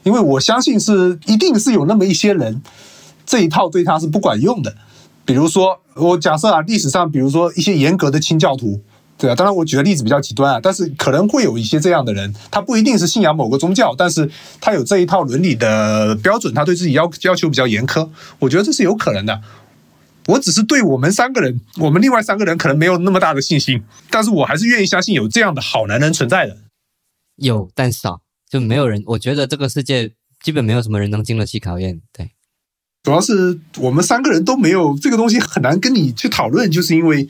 [0.03, 2.61] 因为我相信是一定是有那么一些人，
[3.25, 4.75] 这一套对他是不管用的。
[5.23, 8.81] 比如说，我假设啊，历史上比如说一些严格的清教徒，
[9.17, 14.29] 对啊，当然我举的例子比较极端啊，但是可能会有一些这样的人，他不一定是信仰某个宗教，但是
[14.61, 18.07] 他有这一套伦理的标准，他对自己要要求比较严苛，
[18.39, 19.41] 我觉得这是有可能的。
[20.27, 26.57] 我只是对我们三个人，我们另外三个人可能没有那么大的信心，但是我还是愿意相信有这样的好男人存在的。
[27.37, 29.01] 有但少，就没有人。
[29.05, 30.11] 我觉得这个世界
[30.43, 32.01] 基本没有什么人能经得起考验。
[32.11, 32.31] 对，
[33.03, 37.29] 主要是我们三个人都没有这个东西，很难跟你去讨论，就是因为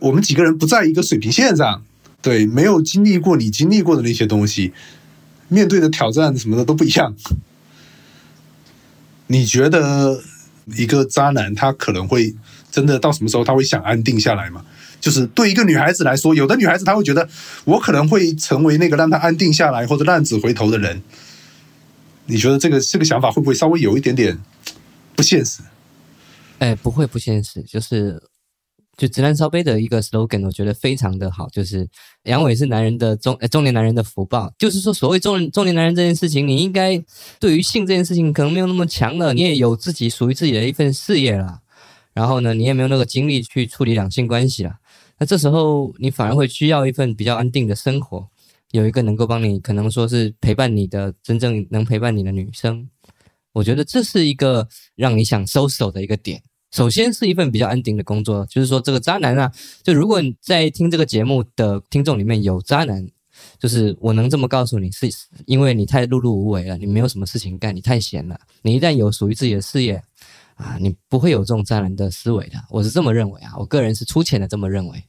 [0.00, 1.82] 我们几个人不在一个水平线上，
[2.20, 4.72] 对，没有经历过你经历过的那些东西，
[5.48, 7.14] 面对的挑战什么的都不一样。
[9.26, 10.22] 你觉得
[10.76, 12.34] 一个渣男他可能会
[12.70, 14.64] 真的到什么时候他会想安定下来吗？
[15.00, 17.28] 就是对一个女孩子来说，有的女孩子她会觉得
[17.64, 21.02] 我可能会成为那个让她安定下来或者浪子回头的人。
[22.24, 24.38] 你觉得这个这个想法会不会稍微有一点点
[25.14, 25.60] 不现实？
[26.58, 28.22] 哎，不会不现实，就是
[28.96, 31.88] 就直男烧杯的一个 slogan，我觉得非常的好，就是
[32.24, 34.52] 阳痿是男人的中呃中年男人的福报。
[34.58, 37.02] 就是说，所谓中中年男人这件事情，你应该
[37.40, 41.60] 对于性这件事情可能没有那么强了，你也有自己属于自己的一份事业了，
[42.12, 44.76] 然后呢，你也没有那个精力去处理两性关系了。
[45.18, 48.28] 那这时候你反而会需要一份比较安定的生活，
[48.70, 52.88] 有一个能够帮你，可能说是陪伴你的真正能陪伴你的女生。
[53.52, 56.42] 我觉得这是一个让你想收手的一个点。
[56.74, 59.52] 首先是一份比较安定的工作，就是说这个渣男啊，
[59.84, 63.06] 就如果你在听这个节目的听众里面有渣男，
[63.60, 65.08] 就是我能这么告诉你，是
[65.46, 68.36] 因为你太碌碌无为了，你没有什么事情干，你太闲了。
[68.62, 70.02] 你一旦有属于自己的事业
[70.56, 72.54] 啊，你不会有这种渣男的思维的。
[72.68, 75.04] 我是这么认为啊，我个人是粗浅的这么认为。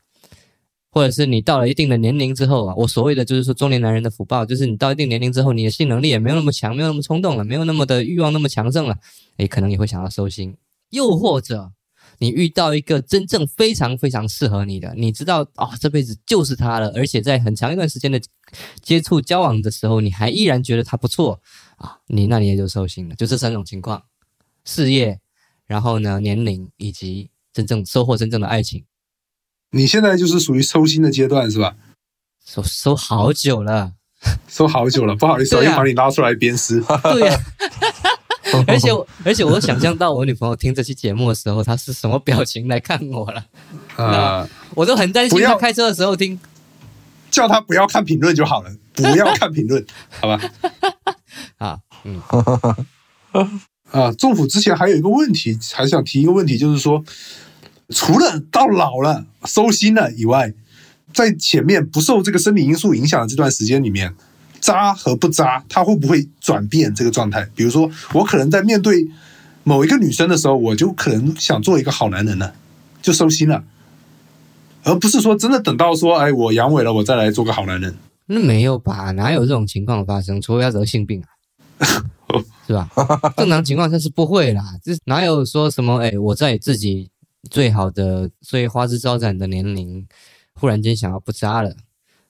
[0.92, 8.96] 或者是你到了一定的年龄之后啊，我所谓的就是说中年男人的福报，就是你到一定年龄之后，你的性能力也没有那么强，没有那么冲动了，没有那么的欲望那么强盛了，
[9.38, 10.56] 诶，可能也会想要收心。
[10.96, 11.72] 又或者
[12.20, 18.20] 你遇到一个真正非常非常适合你的，你知道啊、这辈子就是他了，而且在很长一段时间的
[18.82, 21.42] 接触交往的时候，你还依然觉得他不错
[21.78, 23.16] 啊，你那你也就收心了。
[23.16, 24.04] 就这三种情况：
[24.64, 25.20] 事业、
[25.68, 28.86] 然后呢年龄以及真正收获真正的爱情，
[29.72, 31.76] 你现在就是属于收心的阶段是吧？
[32.46, 33.94] 收收好久了，
[34.48, 36.80] 收好久了，不好意思，我又把你拉出来鞭尸。
[37.04, 37.38] 对呀、
[38.68, 43.46] 而且我而且我想象到我女朋友听这期节目的时候，她是什么表情来看我了，
[43.98, 46.40] 啊，我都很担心她开车的时候听。
[47.32, 49.86] 叫她不要看评论就好了， 不要看评论，
[50.22, 50.40] 好吧？
[51.58, 52.22] 啊，嗯，
[53.92, 57.04] 啊，政府之前还有一个问题，还想提一个问题，就是说，
[57.90, 60.54] 除了到老了收心了以外，
[61.14, 64.16] 在前面不受这个生理因素影响的这段时间里面，
[64.66, 67.48] 渣和不渣，它会不会转变这个状态？
[67.54, 69.08] 比如说，我可能在面对
[69.64, 72.56] 某一个女生的时候，我就可能想做一个好男人了，
[73.00, 73.64] 就收心了，
[74.82, 77.96] 而不是说真的等到说，哎，我阳痿了，我再来做个好男人。
[78.26, 79.12] 那没有吧？
[79.12, 80.42] 哪有这种情况发生？
[80.42, 81.30] 除非要得性病啊，
[82.66, 82.90] 是吧？
[83.38, 84.64] 正常情况下是不会啦。
[84.84, 86.00] 这哪有说什么？
[86.00, 87.12] 哎，我在自己
[87.52, 90.08] 最好的、最花枝招展的年龄，
[90.56, 91.76] 忽然间想要不渣了，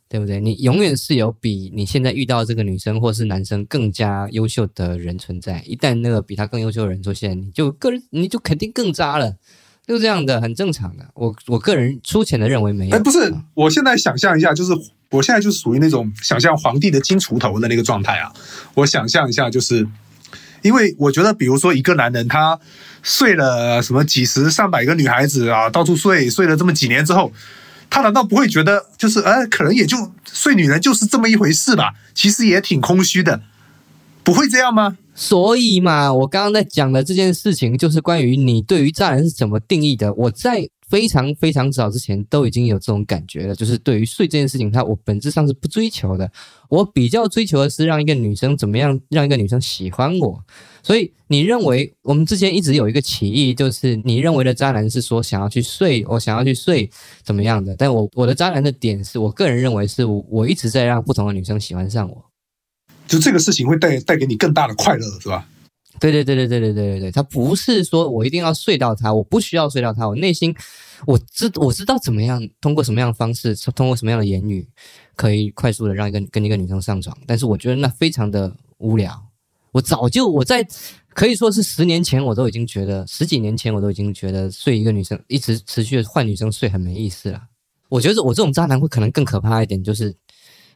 [0.08, 0.40] 对不对？
[0.40, 5.64] 你永远是有比你现在遇到这个女生或是男生更加优秀的人存在。
[5.66, 9.36] 一旦那个比他更优秀的人出现，你就个人你就肯定更渣了。
[9.88, 11.06] 就这样的，很正常的。
[11.14, 12.96] 我我个人粗浅的认为没有。
[12.96, 14.72] 哎，不是啊，我现在想象一下，就是
[15.12, 18.34] 我现在就是属于那种想象皇帝的金锄头的那个状态啊。
[18.74, 19.88] 我想象一下，就是
[20.64, 22.60] 因为我觉得，比如说一个男人他
[23.04, 27.32] 睡了什么几十上百个女孩子啊，到处睡，睡了这么几年之后，
[27.90, 31.94] 他难道不会觉得就是哎，可能也就睡女人就是这么一回事吧？
[32.14, 33.42] 其实也挺空虚的，
[34.24, 34.98] 不会这样吗？
[35.14, 40.14] 所以嘛，我刚刚在讲的这件事情，就是关于你对于渣男是怎么定义的。
[40.14, 46.30] 我在非常非常早之前都已经有这种感觉了，就是对于睡这件事情，它我本质上是不追求的。
[46.68, 50.44] 我比较追求的是让一个女生怎么样，让一个女生喜欢我。
[50.86, 56.88] 所以你认为我们之前一直有一个歧义，就是你认为的渣男是说想要去睡，我想要去睡
[57.24, 57.76] 怎么样的？
[57.76, 62.24] 但我我的渣男的点是我个人认为是我一直在让不同的女生喜欢上我。
[63.08, 65.48] 就这个事情会带带给你更大的快乐，是吧？
[66.00, 70.56] 对对对对对对对对对，他不是说我一定要睡到他，我不需要睡到他，我内心
[71.08, 74.68] 我知我知道怎么样，通过什么样的方式，通过什么样的言语，
[75.16, 79.20] 可以快速的让一个跟一个女生上床，但是我觉得那非常的无聊。
[79.76, 80.66] 我早就我在
[81.10, 87.42] 可以说是十年前，我都已经觉得十几年前我都已经觉得睡一个女生一直持续的换女生睡很没意思了。
[87.90, 90.16] 我觉得我这种渣男会可能更可怕一点，就是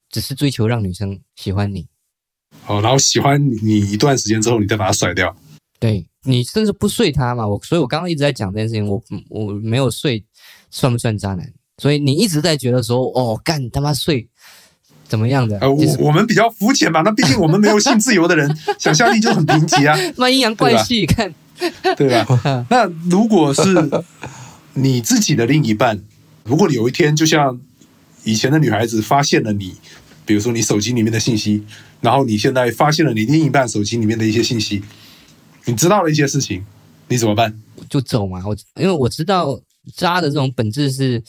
[0.10, 1.88] 只是追求让女生喜欢你。
[2.68, 5.34] 哦，然后喜欢你一段时间之后，你再把它甩掉。
[5.80, 10.22] 对你甚至不睡他嘛，我所以，我刚刚一直在讲这件事情，我我没有睡，
[10.72, 11.50] 算不算渣男？
[11.78, 14.28] 所以你一直在觉得说，哦，干他妈睡
[15.10, 15.58] 怎么样的？
[15.60, 21.34] 呃，我我们比较肤浅吧，那毕竟我们没有性自由的人， 想象力就很贫瘠啊， 那阴阳怪气，看
[21.98, 22.66] 对吧？
[22.70, 23.90] 那如果是
[24.76, 26.00] 你自己的另一半，
[26.44, 27.60] 如果有一天就像
[28.24, 29.76] 以前的女孩子发现了你，
[30.26, 31.64] 比如说你手机里面的信息，
[32.02, 34.82] 然后你现在发现了你另一半手机里面的一些信息，
[35.66, 36.64] 你知道了一些事情，
[37.08, 37.54] 你怎么办？
[37.90, 38.42] 就走嘛。
[38.46, 39.60] 我因为我知道
[39.96, 41.22] 渣的这种本质是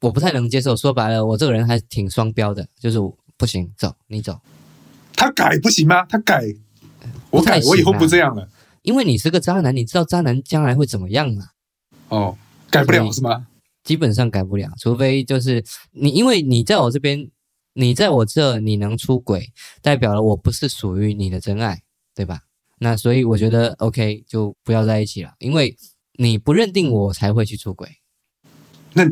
[0.00, 0.76] 我不太能接受。
[0.76, 4.40] 说白了，我这个人还挺双标的，就是我不行，走你走，
[5.14, 6.04] 他改不行吗？
[6.06, 6.42] 他改，
[7.30, 8.48] 我改，我以后不这样了。
[8.82, 11.46] 因为你是个渣男，你知道渣男将来会怎么样吗？
[12.08, 12.38] 哦，
[12.70, 13.46] 改不了是吗？
[13.82, 17.30] 基本上改不了，除非就是你，因为你在我这边，
[17.74, 19.52] 你在我这你能出轨，
[19.82, 21.82] 代表了我不是属于你的真爱，
[22.14, 22.40] 对吧？
[22.78, 25.76] 那所以我觉得 OK，就不要在一起了，因为
[26.18, 27.88] 你不认定我才会去出轨。
[28.92, 29.04] 那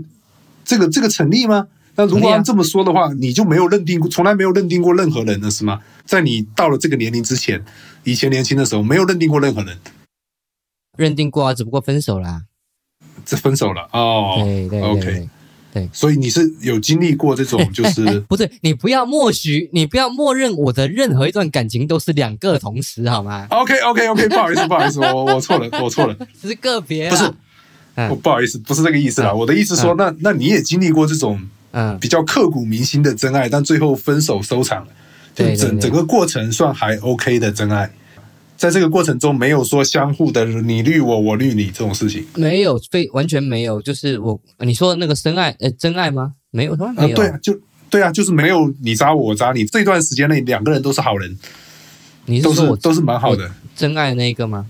[0.65, 1.67] 这个这个成立吗？
[1.97, 5.81] 那如果按这么说的话，你就没有认定过，从来没有认定过任何人了，是吗？
[6.05, 7.65] 在你到了这个年龄之前，
[8.03, 9.79] 以前年轻的时候没有认定过任何人，
[10.99, 12.43] 认定过啊，只不过分手啦。
[13.25, 14.41] 这分手了哦。
[14.43, 15.29] 对对对 OK
[15.73, 27.33] 对，所以你是有经历过这种， 就是哎 不是你不要默许，你不要默认我的任何一段感情都是两个同时好吗？OK OK OK，不好意思不好意思，我我错了我错了，只 是个别啦，不是
[27.95, 29.31] 嗯不好意思，不是这个意思啦。
[29.31, 31.41] 嗯我的意思说，那那你也经历过这种
[31.73, 34.89] 嗯，比较刻骨铭心的真爱，但最后分手收场了，
[35.35, 37.91] 就对整整个过程算还 OK 的真爱。
[38.57, 46.35] 在这个过程中，没有说相互的你绿我，我绿你这种事情没有非完全没有，就是我你说的那个深爱呃真爱吗？
[46.53, 47.17] 没有，从来啊，没有。
[47.17, 47.61] 对啊，就
[47.91, 49.65] 对啊，就是没有你扎我，我扎你。
[49.65, 51.39] 这段时间内，两个人都是好人，都
[52.27, 53.51] 你是说我是都是蛮好的。
[53.75, 54.67] 真爱那个吗？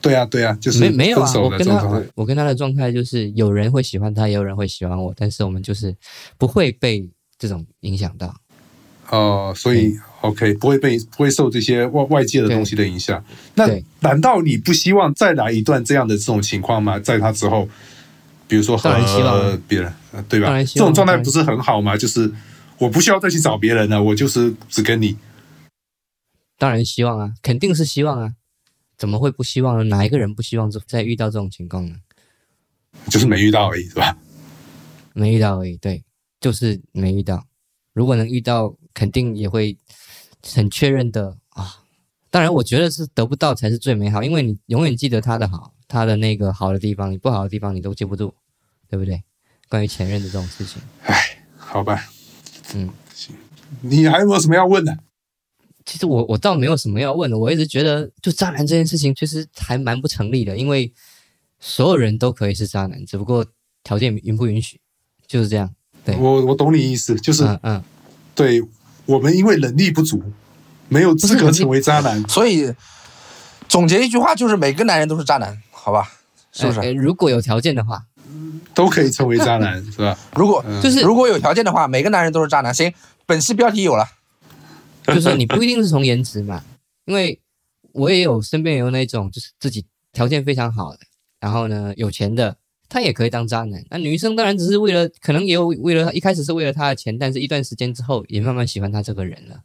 [0.00, 2.24] 对啊，对啊，就是没没有啊，我跟他我。
[2.24, 5.94] 跟他的状态就是有人会喜欢他，也有人会喜欢我，但是我们就是
[6.36, 7.08] 不会被
[7.38, 8.34] 这种影响到。
[9.10, 13.24] 哦，所以 OK 不会被不会受这些外外界的东西的影响。
[13.54, 13.66] 那
[14.00, 16.98] 难道你不希望再来一段这样的这种情况吗？
[16.98, 17.68] 在他之后，
[18.46, 20.62] 比如说和希望别人，呃对吧？
[20.62, 21.96] 这种状态不是很好吗？
[21.96, 22.30] 就是
[22.76, 25.16] 我不需要再去找别人了，我就是只跟你。
[26.58, 28.32] 当然希望啊，肯定是希望啊，
[28.98, 29.84] 怎么会不希望呢？
[29.84, 31.96] 哪一个人不希望再遇到这种情况呢？
[33.08, 34.18] 就是没遇到而已，是吧？
[35.14, 36.04] 没遇到而已，对，
[36.40, 37.46] 就是没遇到。
[37.92, 39.76] 如果能遇到，肯定也会
[40.54, 41.82] 很确认的啊。
[42.30, 48.34] 当然，我觉得是得不到才是最美好，因为你永远记得他的好，他的那个好的地方，你不好的地方你都记不住，
[48.88, 49.22] 对不对？
[49.68, 52.10] 关于前任的这种事情，唉，好吧，
[52.74, 53.36] 嗯，行
[53.82, 54.98] 你还有没有什么要问的？
[55.88, 60.92] 其实我我倒没有什么要问的，我一直觉得就渣男这件事情其实还蛮不成立的，因为
[61.58, 63.46] 所有人都可以是渣男，只不过
[63.82, 64.78] 条件允不允许，
[65.26, 65.70] 就是这样。
[66.04, 67.82] 对我我懂你意思，就是、嗯嗯，
[68.34, 68.62] 对
[69.06, 70.22] 我们因为能力不足，
[70.90, 72.22] 没有资格成为渣男。
[72.28, 72.70] 所以
[73.66, 76.12] 总结一句话就是每个男人都是渣男，好吧？
[76.52, 76.92] 是不是？
[76.92, 78.04] 如果有条件的话，
[78.74, 80.18] 都可以成为渣男，是吧？
[80.36, 82.74] 如果嗯就是如果有条件的话，每个男人都是渣男。
[82.74, 82.92] 行，
[83.24, 84.06] 本期标题有了。
[85.14, 86.64] 就是你不一定是从颜值嘛，
[87.06, 87.40] 因为
[87.92, 91.00] 我也有身边有那种就是自己条件非常好的，
[91.40, 92.56] 然后呢有钱的，
[92.88, 93.84] 他也可以当渣男。
[93.90, 99.60] 那女生当然只是为了，可能也有为了一开始是为了他的钱，但是一段时间之后也慢慢喜欢他这个人了。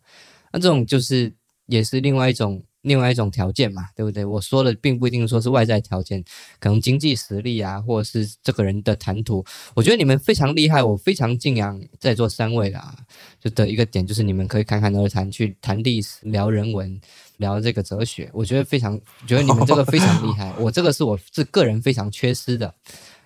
[0.51, 1.33] 那这种就是
[1.67, 4.25] 也是另外一种另外一种条件嘛，对不对？
[4.25, 6.23] 我说的并不一定说是外在条件，
[6.59, 9.43] 可能经济实力啊，或者是这个人的谈吐。
[9.73, 12.95] 我觉得你们非常厉害，我非常敬仰在座三位啦。
[13.43, 16.97] 就的一个点就是你们可以侃侃而谈，去谈历史、聊人文、
[17.37, 18.97] 聊这个哲学，我觉得非常，
[19.27, 20.49] 觉得你们这个非常厉害。
[20.57, 22.73] 我这个是我是个人非常缺失的。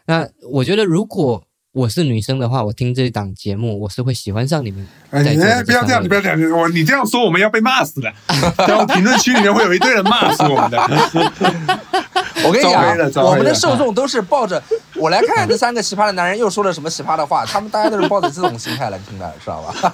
[0.07, 1.47] 那我觉得如果
[1.78, 5.22] 我是女生的话，我听这档节目，我是会喜欢上你们哎，
[5.64, 6.22] 不要这样，你不要。
[6.22, 8.12] 这样，我你这样说我们要被骂死的，
[8.68, 10.80] 然后评论区里面会有一堆人骂死我们的。
[12.44, 14.62] 我跟你讲我们的受众都是抱着
[14.95, 19.94] 我来看看这三个奇葩的男人又说了什么奇葩的话，他们大家都是抱着这种心态来听的，知道吧？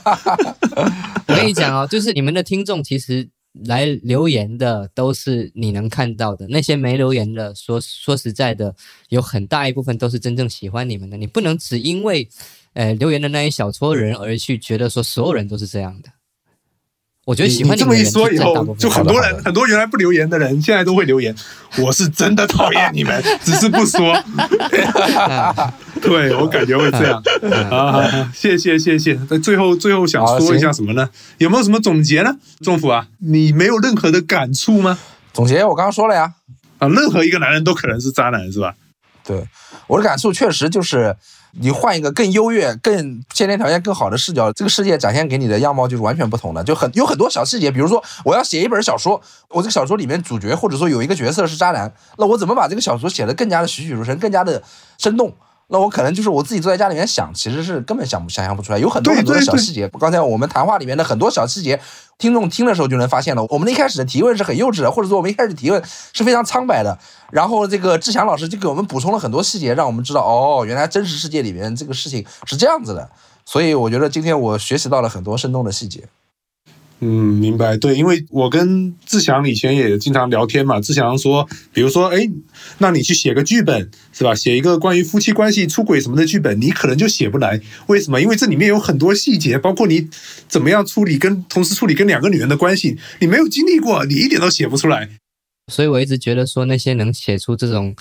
[1.27, 8.75] 我跟你讲哦，就是你们的听众其实来留言的都是你能看到的，那些没留言的，说说实在的，
[9.09, 11.15] 有很大一部分都是真正喜欢你们的。
[11.17, 12.27] 你不能只因为
[12.73, 16.09] 呃留言的那一小撮人而去觉得说所有人都是这样的。
[17.25, 21.33] 我觉得你喜欢们的人你这么一说以后，就很多人很多原来不留言的人，现在都会留言。
[21.77, 24.13] 我是真的讨厌你们，只是不说。
[25.27, 27.23] 啊对我感觉会这样
[27.71, 29.17] 啊，谢谢谢谢。
[29.29, 31.09] 那最后最后想说一下什么呢？
[31.37, 32.35] 有没有什么总结呢？
[32.59, 34.99] 政府啊，你没有任何的感触吗？
[35.31, 36.33] 总结我刚刚说了呀，
[36.79, 38.73] 啊，任何一个男人都可能是渣男，是吧？
[39.23, 39.47] 对
[39.87, 41.15] 我的感触确实就是，
[41.59, 46.63] 你换一个更优越、更先天条件更好的视角，这个世界展现给你的样貌就是完全不同的。
[46.63, 54.61] 就很有很多小细节，比如说我要写一本小说，我这个小说里面主角或者说有一个角色是渣男，那我怎么把这个小说写得更加的栩栩如生，更加的
[54.97, 55.31] 生动？
[55.73, 59.87] 那我可能就是我自己坐在家里面想，其实是根本想不想象不出来，有很多很多的小细节。
[59.99, 61.81] 刚才我们谈话里面的很多小细节，
[62.19, 63.43] 听众听的时候就能发现了。
[63.49, 65.83] 我们一开始的提问是很幼稚的，或者说我们一开始提问
[66.13, 66.95] 是非常苍白的。
[67.31, 73.09] 然后这个志强老师就给我们补充了很多细节，让我们知道哦，原来真实世界里面这个事情是这样子的。
[73.43, 76.03] 所以我觉得今天我学习到了很多生动的细节。
[77.05, 77.75] 嗯，明白。
[77.75, 80.80] 对，因为我跟志祥以前也经常聊天嘛。
[80.80, 82.30] 志祥说，比如说，哎，
[82.77, 84.34] 那你去写个剧本是吧？
[84.34, 87.59] 写一个关于夫妻关系出轨什么的剧本，你可能就写不来。
[87.88, 88.21] 为什么？
[88.21, 90.07] 因为这里面有很多细节，包括你
[90.47, 95.09] 怎么样处理跟同时处理跟两个女人的关系，你没有经历过，你一点都写不出来。
[95.69, 97.93] 所以我一直觉得说那些能写出这种，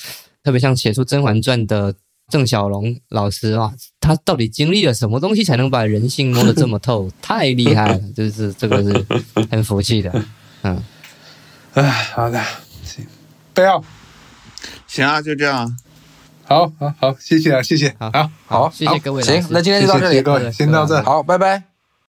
[0.45, 1.97] 特别像写出《甄嬛传》的
[2.33, 7.11] 郑小龙老师啊，他到底经历了什么东西才能把人性摸得这么透？
[7.21, 9.07] 太厉害了，就是这个是
[9.51, 10.11] 很服气的。
[10.65, 10.83] 嗯，
[11.75, 11.83] 哎，
[12.15, 12.43] 好的，
[12.85, 13.05] 行，
[13.53, 13.85] 不要，
[14.87, 15.77] 行啊，就这样。
[16.45, 20.23] 好好好，谢谢啊，谢谢，好好，好，谢谢各位行，那今天就到这里谢谢。
[20.23, 21.03] 各位，先到这。
[21.03, 21.72] 好，拜拜。